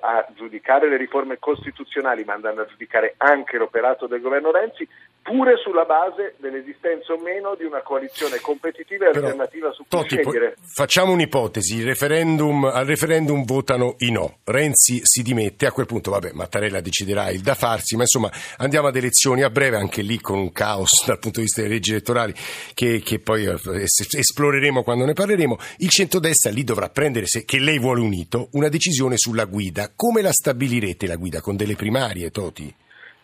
a 0.00 0.26
giudicare 0.34 0.88
le 0.88 0.98
riforme 0.98 1.38
costituzionali 1.38 2.22
ma 2.24 2.34
andranno 2.34 2.60
a 2.60 2.66
giudicare 2.66 3.14
anche 3.16 3.56
l'operato 3.56 4.06
del 4.06 4.20
governo 4.20 4.50
Renzi 4.50 4.86
pure 5.24 5.56
sulla 5.56 5.86
base 5.86 6.34
dell'esistenza 6.38 7.14
o 7.14 7.18
meno 7.18 7.54
di 7.56 7.64
una 7.64 7.80
coalizione 7.80 8.40
competitiva 8.40 9.08
e 9.08 9.12
Però, 9.12 9.24
alternativa 9.24 9.72
su 9.72 9.84
cui 9.88 9.98
Totti, 9.98 10.16
scegliere. 10.16 10.56
Facciamo 10.60 11.12
un'ipotesi, 11.12 11.82
referendum, 11.82 12.66
al 12.66 12.84
referendum 12.84 13.42
votano 13.44 13.94
i 14.00 14.12
no, 14.12 14.40
Renzi 14.44 15.00
si 15.02 15.22
dimette, 15.22 15.64
a 15.64 15.72
quel 15.72 15.86
punto 15.86 16.10
vabbè 16.10 16.32
Mattarella 16.32 16.82
deciderà 16.82 17.30
il 17.30 17.40
da 17.40 17.54
farsi, 17.54 17.96
ma 17.96 18.02
insomma 18.02 18.30
andiamo 18.58 18.88
ad 18.88 18.96
elezioni 18.96 19.42
a 19.42 19.48
breve, 19.48 19.78
anche 19.78 20.02
lì 20.02 20.20
con 20.20 20.38
un 20.38 20.52
caos 20.52 21.04
dal 21.08 21.18
punto 21.18 21.38
di 21.38 21.46
vista 21.46 21.62
delle 21.62 21.72
leggi 21.72 21.92
elettorali 21.92 22.34
che, 22.74 23.00
che 23.02 23.18
poi 23.18 23.46
eh, 23.46 23.56
esploreremo 23.84 24.82
quando 24.82 25.06
ne 25.06 25.14
parleremo, 25.14 25.56
il 25.78 25.88
centrodestra 25.88 26.50
lì 26.50 26.64
dovrà 26.64 26.90
prendere, 26.90 27.26
se, 27.26 27.46
che 27.46 27.58
lei 27.58 27.78
vuole 27.78 28.02
unito, 28.02 28.48
una 28.52 28.68
decisione 28.68 29.16
sulla 29.16 29.46
guida. 29.46 29.90
Come 29.96 30.20
la 30.20 30.32
stabilirete 30.32 31.06
la 31.06 31.16
guida? 31.16 31.40
Con 31.40 31.56
delle 31.56 31.76
primarie, 31.76 32.30
Toti? 32.30 32.74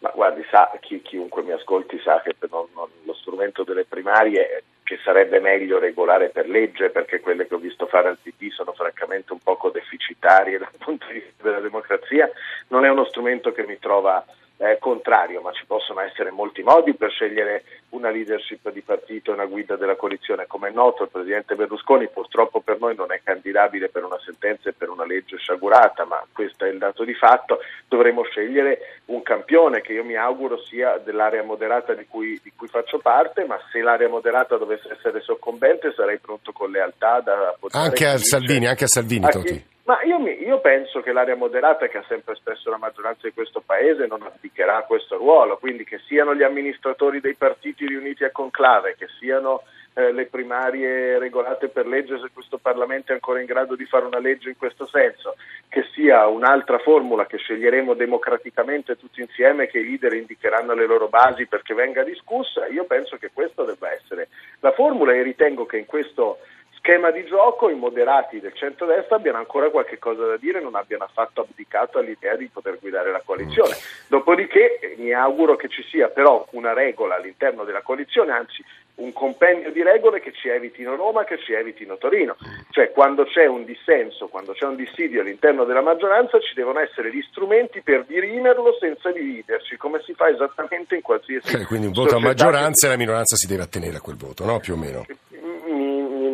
Ma 0.00 0.10
guardi, 0.14 0.44
sa, 0.50 0.70
chi, 0.80 1.02
chiunque 1.02 1.42
mi 1.42 1.52
ascolti 1.52 1.98
sa 2.00 2.20
che 2.22 2.34
non, 2.50 2.66
non, 2.74 2.88
lo 3.04 3.14
strumento 3.14 3.64
delle 3.64 3.84
primarie 3.84 4.64
che 4.82 4.98
sarebbe 5.04 5.40
meglio 5.40 5.78
regolare 5.78 6.30
per 6.30 6.48
legge 6.48 6.90
perché 6.90 7.20
quelle 7.20 7.46
che 7.46 7.54
ho 7.54 7.58
visto 7.58 7.86
fare 7.86 8.08
al 8.08 8.18
PD 8.20 8.50
sono 8.50 8.72
francamente 8.72 9.32
un 9.32 9.38
poco 9.40 9.70
deficitarie 9.70 10.58
dal 10.58 10.72
punto 10.78 11.06
di 11.06 11.20
vista 11.20 11.42
della 11.42 11.60
democrazia, 11.60 12.30
non 12.68 12.84
è 12.84 12.88
uno 12.88 13.04
strumento 13.04 13.52
che 13.52 13.64
mi 13.66 13.78
trova 13.78 14.24
eh, 14.56 14.78
contrario, 14.78 15.40
ma 15.42 15.52
ci 15.52 15.64
possono 15.66 16.00
essere 16.00 16.30
molti 16.30 16.62
modi 16.62 16.94
per 16.94 17.10
scegliere 17.10 17.64
una 17.90 18.10
leadership 18.10 18.70
di 18.70 18.82
partito 18.82 19.30
e 19.30 19.34
una 19.34 19.46
guida 19.46 19.76
della 19.76 19.96
coalizione. 19.96 20.46
Come 20.46 20.68
è 20.68 20.72
noto, 20.72 21.04
il 21.04 21.08
Presidente 21.10 21.54
Berlusconi 21.54 22.08
purtroppo 22.08 22.60
per 22.60 22.78
noi 22.78 22.94
non 22.94 23.12
è 23.12 23.20
candidabile 23.22 23.88
per 23.88 24.04
una 24.04 24.18
sentenza 24.24 24.68
e 24.68 24.72
per 24.72 24.90
una 24.90 25.04
legge 25.04 25.36
sciagurata, 25.36 26.04
ma 26.04 26.24
questo 26.32 26.64
è 26.64 26.68
il 26.68 26.78
dato 26.78 27.04
di 27.04 27.14
fatto. 27.14 27.60
Dovremo 27.88 28.22
scegliere 28.22 29.00
un 29.06 29.22
campione 29.22 29.80
che 29.80 29.92
io 29.92 30.04
mi 30.04 30.16
auguro 30.16 30.58
sia 30.62 30.98
dell'area 30.98 31.42
moderata 31.42 31.94
di 31.94 32.06
cui, 32.06 32.38
di 32.42 32.52
cui 32.56 32.68
faccio 32.68 32.98
parte, 32.98 33.44
ma 33.44 33.58
se 33.70 33.80
l'area 33.80 34.08
moderata 34.08 34.56
dovesse 34.56 34.92
essere 34.92 35.20
soccombente 35.20 35.92
sarei 35.94 36.18
pronto 36.18 36.52
con 36.52 36.70
lealtà 36.70 37.20
da 37.20 37.54
poter... 37.58 37.80
Anche 37.80 38.06
a 38.06 38.18
Salvini, 38.18 38.66
anche 38.66 38.84
a 38.84 38.88
Salvini, 38.88 39.24
a 39.24 39.30
chi, 39.30 39.64
ma 39.90 40.00
io, 40.04 40.20
mi, 40.20 40.40
io, 40.40 40.60
penso 40.60 41.00
che 41.00 41.10
l'area 41.10 41.34
moderata, 41.34 41.88
che 41.88 41.98
ha 41.98 42.04
sempre 42.06 42.34
espresso 42.34 42.70
la 42.70 42.76
maggioranza 42.76 43.26
di 43.26 43.32
questo 43.32 43.60
Paese, 43.60 44.06
non 44.06 44.22
abdicherà 44.22 44.84
questo 44.84 45.16
ruolo, 45.16 45.58
quindi 45.58 45.82
che 45.82 45.98
siano 46.06 46.32
gli 46.32 46.44
amministratori 46.44 47.18
dei 47.20 47.34
partiti 47.34 47.79
riuniti 47.86 48.24
a 48.24 48.30
conclave, 48.30 48.94
che 48.96 49.08
siano 49.18 49.62
eh, 49.94 50.12
le 50.12 50.26
primarie 50.26 51.18
regolate 51.18 51.68
per 51.68 51.86
legge 51.86 52.18
se 52.18 52.30
questo 52.32 52.58
Parlamento 52.58 53.10
è 53.10 53.14
ancora 53.14 53.40
in 53.40 53.46
grado 53.46 53.74
di 53.74 53.84
fare 53.84 54.04
una 54.04 54.18
legge 54.18 54.48
in 54.48 54.56
questo 54.56 54.86
senso, 54.86 55.36
che 55.68 55.84
sia 55.92 56.26
un'altra 56.26 56.78
formula 56.78 57.26
che 57.26 57.38
sceglieremo 57.38 57.94
democraticamente 57.94 58.96
tutti 58.96 59.20
insieme, 59.20 59.66
che 59.66 59.78
i 59.78 59.84
leader 59.84 60.14
indicheranno 60.14 60.74
le 60.74 60.86
loro 60.86 61.08
basi 61.08 61.46
perché 61.46 61.74
venga 61.74 62.04
discussa, 62.04 62.66
io 62.66 62.84
penso 62.84 63.16
che 63.16 63.30
questa 63.32 63.64
debba 63.64 63.92
essere 63.92 64.28
la 64.60 64.72
formula 64.72 65.12
e 65.12 65.22
ritengo 65.22 65.66
che 65.66 65.78
in 65.78 65.86
questo 65.86 66.38
schema 66.80 67.10
di 67.10 67.24
gioco 67.24 67.68
i 67.68 67.74
moderati 67.74 68.40
del 68.40 68.54
centrodestra 68.54 69.16
abbiano 69.16 69.38
ancora 69.38 69.70
qualche 69.70 69.98
cosa 69.98 70.24
da 70.24 70.36
dire 70.36 70.58
e 70.58 70.62
non 70.62 70.74
abbiano 70.74 71.04
affatto 71.04 71.42
abdicato 71.42 71.98
all'idea 71.98 72.36
di 72.36 72.48
poter 72.52 72.78
guidare 72.80 73.12
la 73.12 73.22
coalizione. 73.24 73.76
Dopodiché 74.08 74.78
eh, 74.78 74.94
mi 74.98 75.12
auguro 75.12 75.56
che 75.56 75.68
ci 75.68 75.82
sia 75.84 76.08
però 76.08 76.46
una 76.52 76.72
regola 76.72 77.16
all'interno 77.16 77.64
della 77.64 77.82
coalizione, 77.82 78.32
anzi 78.32 78.64
un 78.96 79.12
compendio 79.12 79.70
di 79.72 79.82
regole 79.82 80.20
che 80.20 80.32
ci 80.32 80.48
evitino 80.48 80.94
Roma, 80.96 81.24
che 81.24 81.38
ci 81.38 81.52
evitino 81.52 81.96
Torino. 81.96 82.36
Cioè 82.70 82.90
quando 82.90 83.24
c'è 83.24 83.46
un 83.46 83.64
dissenso, 83.64 84.28
quando 84.28 84.52
c'è 84.52 84.64
un 84.64 84.76
dissidio 84.76 85.20
all'interno 85.20 85.64
della 85.64 85.82
maggioranza 85.82 86.40
ci 86.40 86.54
devono 86.54 86.80
essere 86.80 87.12
gli 87.12 87.22
strumenti 87.30 87.82
per 87.82 88.04
dirimerlo 88.04 88.76
senza 88.78 89.10
dividerci, 89.10 89.76
come 89.76 90.00
si 90.02 90.14
fa 90.14 90.28
esattamente 90.28 90.96
in 90.96 91.02
qualsiasi... 91.02 91.56
Eh, 91.56 91.64
quindi 91.64 91.86
un 91.86 91.92
voto 91.92 92.16
a 92.16 92.20
maggioranza 92.20 92.86
e 92.86 92.90
la 92.90 92.96
minoranza 92.96 93.36
si 93.36 93.46
deve 93.46 93.62
attenere 93.62 93.96
a 93.96 94.00
quel 94.00 94.16
voto, 94.16 94.44
no? 94.44 94.58
Più 94.60 94.74
o 94.74 94.76
meno 94.76 95.04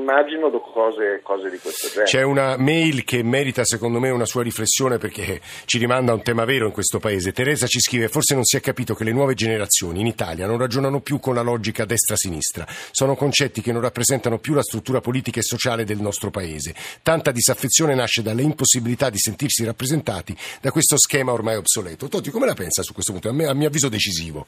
immagino 0.07 0.51
cose, 0.61 1.21
cose, 1.23 1.51
di 1.51 1.59
questo 1.59 1.88
genere. 1.88 2.07
C'è 2.07 2.23
una 2.23 2.57
mail 2.57 3.03
che 3.03 3.25
merita 3.25 3.64
secondo 3.64 3.99
me 3.99 4.11
una 4.11 4.25
sua 4.25 4.45
riflessione 4.45 4.99
perché 4.99 5.40
ci 5.64 5.79
rimanda 5.79 6.12
a 6.12 6.14
un 6.14 6.23
tema 6.23 6.45
vero 6.45 6.66
in 6.66 6.73
questo 6.73 7.01
paese. 7.01 7.33
Teresa 7.33 7.66
ci 7.66 7.81
scrive, 7.81 8.09
forse 8.09 8.35
non 8.35 8.45
si 8.45 8.57
è 8.57 8.61
capito 8.61 8.95
che 8.95 9.03
le 9.03 9.12
nuove 9.12 9.35
generazioni 9.35 10.01
in 10.01 10.07
Italia 10.07 10.47
non 10.47 10.59
ragionano 10.59 11.01
più 11.01 11.19
con 11.19 11.35
la 11.35 11.42
logica 11.42 11.85
destra-sinistra. 11.85 12.64
Sono 12.92 13.16
concetti 13.16 13.61
che 13.61 13.73
non 13.73 13.83
rappresentano 13.83 14.38
più 14.38 14.55
la 14.55 14.62
struttura 14.62 15.01
politica 15.01 15.40
e 15.40 15.42
sociale 15.42 15.85
del 15.85 16.01
nostro 16.01 16.31
paese. 16.31 16.75
Tanta 17.03 17.33
disaffezione 17.33 17.95
nasce 17.95 18.23
dalle 18.23 18.42
impossibilità 18.42 19.11
di 19.11 19.19
sentirsi 19.19 19.64
rappresentati 19.64 20.37
da 20.61 20.71
questo 20.71 20.97
schema 20.97 21.33
ormai 21.33 21.57
obsoleto. 21.57 22.09
Totti, 22.09 22.31
come 22.31 22.47
la 22.47 22.55
pensa 22.55 22.83
su 22.83 22.92
questo 22.92 23.12
punto? 23.12 23.29
A, 23.29 23.33
me, 23.33 23.47
a 23.47 23.55
mio 23.55 23.66
avviso 23.66 23.88
decisivo. 23.88 24.47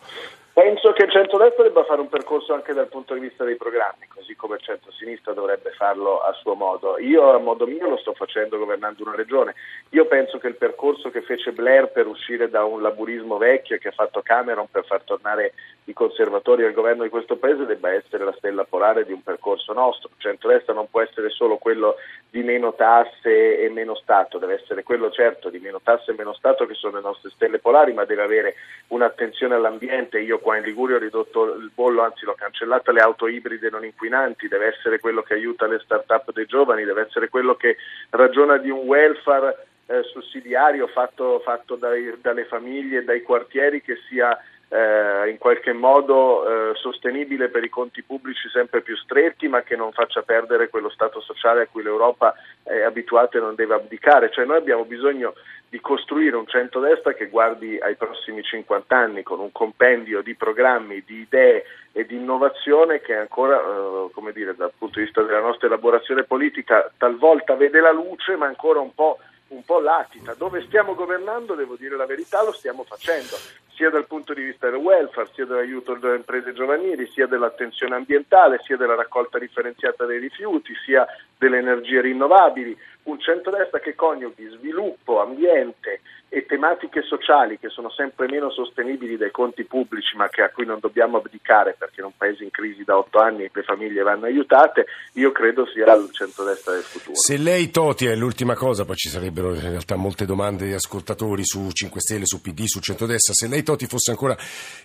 Penso 0.58 0.90
che 0.90 1.04
il 1.04 1.12
centrodestra 1.12 1.62
debba 1.62 1.84
fare 1.84 2.00
un 2.00 2.08
percorso 2.08 2.52
anche 2.52 2.72
dal 2.72 2.88
punto 2.88 3.14
di 3.14 3.20
vista 3.20 3.44
dei 3.44 3.54
programmi, 3.54 4.08
così 4.08 4.34
come 4.34 4.56
il 4.56 4.62
centro-sinistra 4.62 5.32
dovrebbe 5.32 5.70
farlo 5.70 6.18
a 6.18 6.32
suo 6.32 6.54
modo. 6.54 6.98
Io 6.98 7.30
a 7.30 7.38
modo 7.38 7.64
mio 7.64 7.88
lo 7.88 7.96
sto 7.96 8.12
facendo 8.12 8.58
governando 8.58 9.04
una 9.04 9.14
regione. 9.14 9.54
Io 9.90 10.06
penso 10.06 10.38
che 10.38 10.48
il 10.48 10.56
percorso 10.56 11.10
che 11.10 11.22
fece 11.22 11.52
Blair 11.52 11.92
per 11.92 12.08
uscire 12.08 12.50
da 12.50 12.64
un 12.64 12.82
laburismo 12.82 13.36
vecchio 13.36 13.78
che 13.78 13.86
ha 13.86 13.92
fatto 13.92 14.20
Cameron 14.20 14.66
per 14.68 14.84
far 14.84 15.02
tornare 15.02 15.54
i 15.84 15.92
conservatori 15.92 16.64
al 16.64 16.72
governo 16.72 17.04
di 17.04 17.08
questo 17.08 17.36
paese 17.36 17.64
debba 17.64 17.92
essere 17.92 18.24
la 18.24 18.34
stella 18.36 18.64
polare 18.64 19.04
di 19.04 19.12
un 19.12 19.22
percorso 19.22 19.72
nostro. 19.72 20.10
Il 20.16 20.20
centrodestra 20.20 20.74
non 20.74 20.90
può 20.90 21.00
essere 21.02 21.30
solo 21.30 21.58
quello 21.58 21.94
di 22.30 22.42
meno 22.42 22.74
tasse 22.74 23.58
e 23.58 23.70
meno 23.70 23.94
Stato, 23.94 24.38
deve 24.38 24.54
essere 24.54 24.82
quello 24.82 25.10
certo 25.10 25.48
di 25.48 25.58
meno 25.58 25.80
tasse 25.82 26.10
e 26.10 26.14
meno 26.14 26.34
Stato 26.34 26.66
che 26.66 26.74
sono 26.74 26.96
le 26.96 27.02
nostre 27.02 27.30
stelle 27.30 27.58
polari, 27.58 27.94
ma 27.94 28.04
deve 28.04 28.22
avere 28.22 28.54
un'attenzione 28.88 29.54
all'ambiente. 29.54 30.20
Io 30.20 30.38
qua 30.38 30.56
in 30.56 30.64
Liguria 30.64 30.96
ho 30.96 31.00
ridotto 31.00 31.54
il 31.54 31.70
bollo, 31.74 32.02
anzi 32.02 32.24
l'ho 32.26 32.34
cancellata, 32.34 32.92
le 32.92 33.00
auto 33.00 33.28
ibride 33.28 33.70
non 33.70 33.84
inquinanti, 33.84 34.48
deve 34.48 34.66
essere 34.66 35.00
quello 35.00 35.22
che 35.22 35.34
aiuta 35.34 35.66
le 35.66 35.78
start-up 35.78 36.32
dei 36.32 36.46
giovani, 36.46 36.84
deve 36.84 37.06
essere 37.06 37.28
quello 37.28 37.54
che 37.54 37.76
ragiona 38.10 38.58
di 38.58 38.68
un 38.68 38.80
welfare 38.80 39.66
eh, 39.86 40.02
sussidiario 40.02 40.86
fatto, 40.88 41.40
fatto 41.40 41.76
dai, 41.76 42.14
dalle 42.20 42.44
famiglie 42.44 42.98
e 42.98 43.04
dai 43.04 43.22
quartieri 43.22 43.80
che 43.80 43.96
sia 44.08 44.38
eh, 44.68 45.30
in 45.30 45.38
qualche 45.38 45.72
modo 45.72 46.70
eh, 46.70 46.74
sostenibile 46.74 47.48
per 47.48 47.64
i 47.64 47.68
conti 47.68 48.02
pubblici 48.02 48.48
sempre 48.50 48.82
più 48.82 48.96
stretti, 48.96 49.48
ma 49.48 49.62
che 49.62 49.76
non 49.76 49.92
faccia 49.92 50.22
perdere 50.22 50.68
quello 50.68 50.90
Stato 50.90 51.20
sociale 51.20 51.62
a 51.62 51.66
cui 51.70 51.82
l'Europa 51.82 52.34
è 52.62 52.82
abituata 52.82 53.38
e 53.38 53.40
non 53.40 53.54
deve 53.54 53.74
abdicare. 53.74 54.30
Cioè 54.30 54.44
noi 54.44 54.58
abbiamo 54.58 54.84
bisogno 54.84 55.34
di 55.70 55.80
costruire 55.80 56.36
un 56.36 56.46
centrodestra 56.46 57.12
che 57.12 57.28
guardi 57.28 57.78
ai 57.78 57.96
prossimi 57.96 58.42
50 58.42 58.96
anni 58.96 59.22
con 59.22 59.38
un 59.40 59.52
compendio 59.52 60.22
di 60.22 60.34
programmi, 60.34 61.02
di 61.04 61.20
idee 61.20 61.64
e 61.92 62.06
di 62.06 62.16
innovazione 62.16 63.00
che 63.00 63.14
ancora, 63.14 63.58
eh, 63.58 64.10
come 64.12 64.32
dire, 64.32 64.54
dal 64.54 64.72
punto 64.76 64.98
di 64.98 65.04
vista 65.04 65.22
della 65.22 65.40
nostra 65.40 65.66
elaborazione 65.66 66.24
politica 66.24 66.90
talvolta 66.96 67.54
vede 67.54 67.80
la 67.80 67.92
luce, 67.92 68.36
ma 68.36 68.46
ancora 68.46 68.80
un 68.80 68.94
po' 68.94 69.18
un 69.48 69.64
po' 69.64 69.80
latita. 69.80 70.34
Dove 70.34 70.62
stiamo 70.66 70.94
governando, 70.94 71.54
devo 71.54 71.76
dire 71.76 71.96
la 71.96 72.06
verità, 72.06 72.42
lo 72.42 72.52
stiamo 72.52 72.84
facendo, 72.84 73.36
sia 73.74 73.90
dal 73.90 74.06
punto 74.06 74.34
di 74.34 74.42
vista 74.42 74.68
del 74.68 74.80
welfare, 74.80 75.30
sia 75.32 75.44
dell'aiuto 75.46 75.92
alle 75.92 76.16
imprese 76.16 76.52
giovanili, 76.52 77.06
sia 77.06 77.26
dell'attenzione 77.26 77.94
ambientale, 77.94 78.60
sia 78.64 78.76
della 78.76 78.94
raccolta 78.96 79.38
differenziata 79.38 80.04
dei 80.04 80.18
rifiuti, 80.18 80.74
sia 80.84 81.06
delle 81.38 81.58
energie 81.58 82.00
rinnovabili. 82.00 82.76
Un 83.08 83.18
centrodestra 83.20 83.78
che 83.78 83.94
coniughi 83.94 84.48
sviluppo, 84.50 85.20
ambiente, 85.20 86.00
e 86.30 86.44
tematiche 86.44 87.02
sociali 87.02 87.58
che 87.58 87.70
sono 87.70 87.88
sempre 87.90 88.28
meno 88.28 88.50
sostenibili 88.50 89.16
dai 89.16 89.30
conti 89.30 89.64
pubblici 89.64 90.14
ma 90.14 90.28
che 90.28 90.42
a 90.42 90.50
cui 90.50 90.66
non 90.66 90.78
dobbiamo 90.78 91.16
abdicare 91.16 91.74
perché 91.78 92.00
in 92.00 92.06
un 92.06 92.12
paese 92.16 92.44
in 92.44 92.50
crisi 92.50 92.84
da 92.84 92.98
otto 92.98 93.18
anni 93.18 93.48
le 93.50 93.62
famiglie 93.62 94.02
vanno 94.02 94.26
aiutate, 94.26 94.86
io 95.14 95.32
credo 95.32 95.66
sia 95.66 95.90
il 95.94 96.10
centrodestra 96.12 96.74
del 96.74 96.82
futuro. 96.82 97.16
Se 97.16 97.38
lei 97.38 97.70
Toti 97.70 98.06
è 98.06 98.14
l'ultima 98.14 98.54
cosa, 98.54 98.84
poi 98.84 98.96
ci 98.96 99.08
sarebbero 99.08 99.54
in 99.54 99.60
realtà 99.70 99.96
molte 99.96 100.26
domande 100.26 100.66
di 100.66 100.74
ascoltatori 100.74 101.44
su 101.44 101.70
5 101.70 102.00
Stelle, 102.00 102.26
su 102.26 102.42
PD, 102.42 102.64
su 102.64 102.80
centrodestra, 102.80 103.32
se 103.32 103.48
lei 103.48 103.62
Toti 103.62 103.86
fosse 103.86 104.10
ancora 104.10 104.36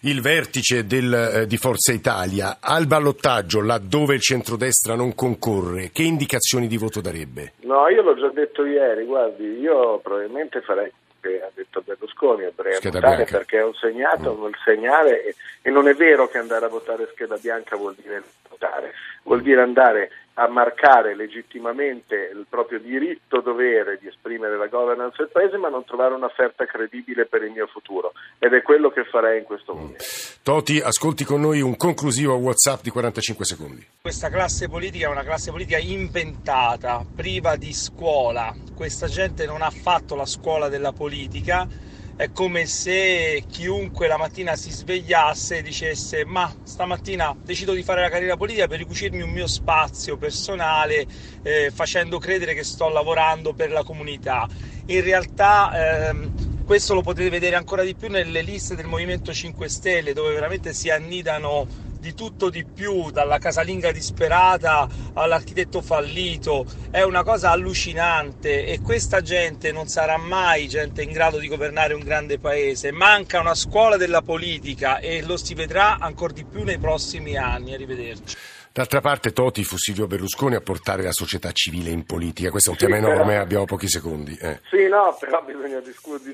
il 0.02 0.22
vertice 0.22 0.86
del, 0.86 1.14
eh, 1.14 1.46
di 1.46 1.58
Forza 1.58 1.92
Italia, 1.92 2.60
al 2.62 2.88
ballottaggio 2.88 3.62
laddove 3.62 4.16
il 4.16 4.22
centrodestra 4.22 4.96
non 4.96 5.14
concorre, 5.14 5.92
che 5.92 6.04
indicazioni 6.04 6.68
di 6.68 6.78
voto 6.78 7.02
darebbe? 7.02 7.54
No, 7.64 7.90
io 7.90 8.02
l'ho 8.14 8.20
già 8.20 8.30
detto 8.30 8.66
ieri, 8.66 9.06
guardi, 9.06 9.60
io 9.60 10.00
probabilmente 10.00 10.62
farei 10.62 10.92
che 11.24 11.42
ha 11.42 11.50
detto 11.54 11.82
Berlusconi, 11.82 12.44
Andrea 12.44 12.80
votare 12.82 13.24
perché 13.24 13.60
è 13.60 13.64
un 13.64 13.74
segnato, 13.74 14.36
mm. 14.36 14.44
un 14.44 14.52
segnale 14.66 15.24
e, 15.24 15.36
e, 15.62 15.70
non 15.72 15.88
è 15.88 15.94
vero 15.94 16.28
che 16.28 16.38
andare 16.38 16.66
a 16.66 16.70
votare 16.70 17.08
scheda 17.14 17.38
bianca 17.38 17.78
vuol 17.78 17.96
dire 17.96 18.22
votare, 18.50 18.94
vuol 19.24 19.42
dire 19.42 19.62
andare 19.62 20.12
a 20.36 20.48
marcare 20.48 21.16
legittimamente 21.16 22.16
il 22.34 22.46
proprio 22.50 22.80
diritto 22.80 23.42
dovere 23.42 24.00
di 24.02 24.08
esprimere 24.08 24.58
la 24.58 24.68
governance 24.68 25.16
del 25.18 25.30
paese 25.30 25.58
ma 25.58 25.70
non 25.70 25.86
trovare 25.86 26.16
un'offerta 26.16 26.66
credibile 26.66 27.26
per 27.26 27.44
il 27.44 27.52
mio 27.52 27.68
futuro 27.68 28.14
ed 28.40 28.54
è 28.54 28.62
quello 28.64 28.90
che 28.90 29.04
farei 29.06 29.40
in 29.40 29.46
questo 29.46 29.74
momento. 29.74 30.04
Toti, 30.42 30.80
ascolti 30.80 31.24
con 31.24 31.42
noi 31.42 31.62
un 31.62 31.78
conclusivo 31.78 32.34
WhatsApp 32.36 32.82
di 32.82 32.90
45 32.90 33.46
secondi. 33.46 33.88
Questa 34.02 34.30
classe 34.30 34.68
politica 34.68 35.08
è 35.08 35.10
una 35.10 35.24
classe 35.24 35.52
politica 35.52 35.78
inventata, 35.78 37.06
priva 37.16 37.56
di 37.56 37.72
scuola. 37.72 38.54
Questa 38.76 39.08
gente 39.08 39.46
non 39.46 39.62
ha 39.62 39.70
fatto 39.70 40.16
la 40.16 40.26
scuola 40.26 40.68
della 40.68 40.92
politica 40.92 41.68
è 42.16 42.32
come 42.32 42.66
se 42.68 43.44
chiunque 43.48 44.08
la 44.08 44.18
mattina 44.18 44.56
si 44.56 44.72
svegliasse 44.72 45.58
e 45.58 45.62
dicesse 45.64 46.26
ma 46.26 46.52
stamattina 46.64 47.36
decido 47.42 47.74
di 47.74 47.84
fare 47.84 48.02
la 48.02 48.10
carriera 48.10 48.38
politica 48.38 48.68
per 48.68 48.78
ricucirmi 48.78 49.22
un 49.22 49.32
mio 49.32 49.48
spazio 49.48 50.18
personale 50.18 51.08
eh, 51.42 51.72
facendo 51.74 52.20
credere 52.20 52.54
che 52.54 52.64
sto 52.64 52.90
lavorando 52.90 53.54
per 53.54 53.72
la 53.72 53.84
comunità. 53.84 54.48
In 54.86 55.02
realtà 55.02 56.10
ehm, 56.10 56.32
questo 56.64 56.94
lo 56.94 57.02
potete 57.02 57.30
vedere 57.30 57.56
ancora 57.56 57.84
di 57.84 57.96
più 57.96 58.10
nelle 58.10 58.42
liste 58.42 58.76
del 58.76 58.86
Movimento 58.86 59.34
5 59.34 59.68
Stelle 59.68 60.14
dove 60.14 60.34
veramente 60.34 60.74
si 60.74 60.90
annidano 60.90 61.68
di 62.04 62.14
tutto 62.14 62.50
di 62.50 62.66
più, 62.66 63.12
dalla 63.12 63.38
casalinga 63.38 63.94
disperata 63.94 64.90
all'architetto 65.14 65.82
fallito, 65.82 66.66
è 66.92 67.02
una 67.02 67.24
cosa 67.24 67.52
allucinante 67.52 68.66
e 68.66 68.82
questa 68.82 69.22
gente 69.22 69.72
non 69.72 69.88
sarà 69.88 70.18
mai 70.18 70.68
gente 70.68 71.02
in 71.02 71.14
grado 71.14 71.38
di 71.38 71.48
governare 71.48 71.94
un 71.94 72.02
grande 72.02 72.40
paese, 72.40 72.92
manca 72.92 73.40
una 73.40 73.56
scuola 73.56 73.96
della 73.96 74.22
politica 74.22 75.00
e 75.00 75.22
lo 75.22 75.38
si 75.38 75.54
vedrà 75.54 75.98
ancora 75.98 76.34
di 76.34 76.44
più 76.44 76.64
nei 76.64 76.78
prossimi 76.78 77.38
anni, 77.38 77.74
arrivederci. 77.74 78.36
D'altra 78.74 79.02
parte 79.02 79.34
Toti 79.34 79.64
fu 79.64 79.78
Silvio 79.78 80.08
Berlusconi 80.08 80.56
a 80.56 80.60
portare 80.60 81.04
la 81.04 81.12
società 81.12 81.52
civile 81.52 81.92
in 81.92 82.08
politica, 82.08 82.50
questo 82.50 82.72
è 82.72 82.74
un 82.74 82.80
tema 82.80 82.98
enorme, 82.98 83.38
abbiamo 83.38 83.66
pochi 83.66 83.88
secondi. 83.88 84.36
Eh. 84.42 84.62
Sì, 84.68 84.88
no, 84.88 85.16
però 85.20 85.44
bisogna 85.44 85.80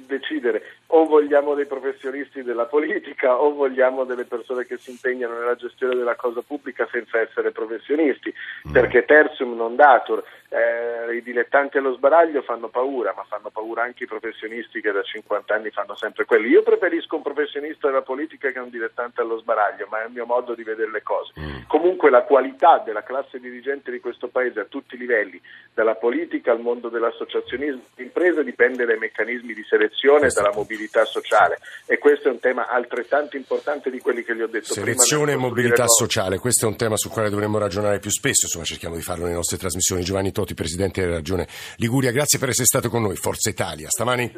decidere 0.07 0.63
o 0.85 1.05
vogliamo 1.05 1.53
dei 1.53 1.65
professionisti 1.65 2.41
della 2.41 2.63
politica 2.63 3.35
o 3.35 3.53
vogliamo 3.53 4.05
delle 4.05 4.23
persone 4.23 4.65
che 4.65 4.77
si 4.77 4.91
impegnano 4.91 5.37
nella 5.37 5.57
gestione 5.57 5.95
della 5.95 6.15
cosa 6.15 6.41
pubblica 6.41 6.87
senza 6.89 7.19
essere 7.19 7.51
professionisti, 7.51 8.33
mm. 8.69 8.71
perché 8.71 9.03
tertium 9.03 9.57
non 9.57 9.75
datur, 9.75 10.23
eh, 10.49 11.15
i 11.15 11.21
dilettanti 11.21 11.77
allo 11.77 11.93
sbaraglio 11.93 12.41
fanno 12.41 12.69
paura, 12.69 13.13
ma 13.15 13.23
fanno 13.27 13.49
paura 13.49 13.83
anche 13.83 14.03
i 14.03 14.07
professionisti 14.07 14.81
che 14.81 14.91
da 14.91 15.03
50 15.03 15.53
anni 15.53 15.69
fanno 15.69 15.95
sempre 15.95 16.25
quello. 16.25 16.47
Io 16.47 16.63
preferisco 16.63 17.15
un 17.15 17.21
professionista 17.21 17.87
della 17.87 18.01
politica 18.01 18.51
che 18.51 18.59
un 18.59 18.69
dilettante 18.69 19.21
allo 19.21 19.37
sbaraglio, 19.37 19.87
ma 19.89 20.01
è 20.01 20.05
il 20.07 20.11
mio 20.11 20.25
modo 20.25 20.55
di 20.55 20.63
vedere 20.63 20.91
le 20.91 21.03
cose. 21.03 21.33
Mm. 21.39 21.61
Comunque 21.67 22.09
la 22.09 22.23
qualità 22.23 22.81
della 22.83 23.03
classe 23.03 23.39
dirigente 23.39 23.91
di 23.91 23.99
questo 23.99 24.27
Paese 24.27 24.59
a 24.59 24.65
tutti 24.65 24.95
i 24.95 24.97
livelli, 24.97 25.39
dalla 25.73 25.95
politica 25.95 26.51
al 26.51 26.59
mondo 26.59 26.89
dell'associazionismo, 26.89 27.81
l'impresa 27.95 28.41
dipende 28.41 28.85
dai 28.85 28.97
meccanismi 28.97 29.53
di 29.53 29.63
selezione 29.63 30.27
e 30.27 30.33
dalla 30.33 30.51
mobilità 30.53 31.05
sociale 31.05 31.59
e 31.85 31.97
questo 31.97 32.27
è 32.27 32.31
un 32.31 32.39
tema 32.39 32.67
altrettanto 32.67 33.37
importante 33.37 33.89
di 33.89 33.99
quelli 33.99 34.23
che 34.23 34.35
gli 34.35 34.41
ho 34.41 34.47
detto 34.47 34.73
Selezione 34.73 35.31
prima. 35.33 35.37
e 35.37 35.41
mobilità 35.41 35.87
sociale, 35.87 36.37
questo 36.37 36.65
è 36.65 36.67
un 36.67 36.75
tema 36.75 36.97
sul 36.97 37.11
quale 37.11 37.29
dovremmo 37.29 37.57
ragionare 37.57 37.99
più 37.99 38.09
spesso, 38.09 38.45
insomma 38.45 38.65
cerchiamo 38.65 38.95
di 38.95 39.01
farlo 39.01 39.23
nelle 39.23 39.35
nostre 39.35 39.57
trasmissioni. 39.57 40.03
Giovanni 40.03 40.31
Toti, 40.39 40.53
Presidente 40.53 41.01
della 41.01 41.17
Regione 41.17 41.47
Liguria, 41.75 42.11
grazie 42.11 42.39
per 42.39 42.49
essere 42.49 42.65
stato 42.65 42.89
con 42.89 43.01
noi, 43.01 43.15
Forza 43.17 43.49
Italia. 43.49 43.89
Stamani... 43.89 44.31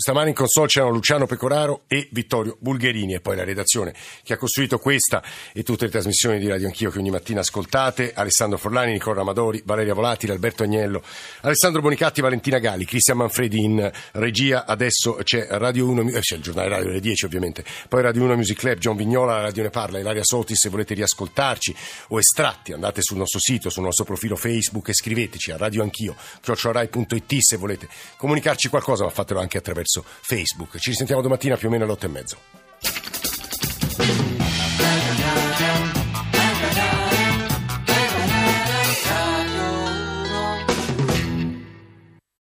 Stamani 0.00 0.28
in 0.28 0.34
console 0.36 0.68
c'erano 0.68 0.92
Luciano 0.92 1.26
Pecoraro 1.26 1.82
e 1.88 2.06
Vittorio 2.12 2.56
Bulgherini 2.60 3.14
e 3.14 3.20
poi 3.20 3.34
la 3.34 3.42
redazione 3.42 3.92
che 4.22 4.32
ha 4.32 4.36
costruito 4.36 4.78
questa 4.78 5.20
e 5.52 5.64
tutte 5.64 5.86
le 5.86 5.90
trasmissioni 5.90 6.38
di 6.38 6.46
Radio 6.46 6.68
Anch'io 6.68 6.92
che 6.92 7.00
ogni 7.00 7.10
mattina 7.10 7.40
ascoltate. 7.40 8.12
Alessandro 8.14 8.58
Forlani, 8.58 8.92
Nicola 8.92 9.22
Amadori, 9.22 9.60
Valeria 9.64 9.94
Volatile, 9.94 10.34
Alberto 10.34 10.62
Agnello, 10.62 11.02
Alessandro 11.40 11.80
Bonicatti, 11.80 12.20
Valentina 12.20 12.60
Gali, 12.60 12.84
Cristian 12.84 13.16
Manfredi 13.16 13.58
in 13.58 13.90
regia. 14.12 14.66
Adesso 14.66 15.18
c'è 15.24 15.48
Radio 15.50 15.88
1, 15.88 16.10
eh, 16.10 16.20
c'è 16.20 16.36
il 16.36 16.42
giornale 16.42 16.68
radio 16.68 16.90
alle 16.90 17.00
10 17.00 17.24
ovviamente, 17.24 17.64
poi 17.88 18.00
Radio 18.00 18.22
1 18.22 18.36
Music 18.36 18.56
Club, 18.56 18.78
John 18.78 18.94
Vignola, 18.94 19.32
la 19.32 19.40
Radio 19.40 19.64
Ne 19.64 19.70
Parla, 19.70 19.98
Ilaria 19.98 20.22
Soti 20.22 20.54
se 20.54 20.68
volete 20.68 20.94
riascoltarci 20.94 21.74
o 22.10 22.20
estratti 22.20 22.72
andate 22.72 23.02
sul 23.02 23.16
nostro 23.16 23.40
sito, 23.40 23.68
sul 23.68 23.82
nostro 23.82 24.04
profilo 24.04 24.36
Facebook 24.36 24.90
e 24.90 24.94
scriveteci 24.94 25.50
a 25.50 25.56
Radio 25.56 25.82
Anch'io, 25.82 26.14
chiocciorai.it 26.40 27.36
se 27.40 27.56
volete 27.56 27.88
comunicarci 28.16 28.68
qualcosa 28.68 29.02
ma 29.02 29.10
fatelo 29.10 29.40
anche 29.40 29.58
attraverso 29.88 30.04
Facebook. 30.04 30.78
Ci 30.78 30.90
risentiamo 30.90 31.22
domattina 31.22 31.56
più 31.56 31.68
o 31.68 31.70
meno 31.70 31.84
alle 31.84 31.92
otto 31.92 32.04
e 32.04 32.08
mezzo. 32.08 32.38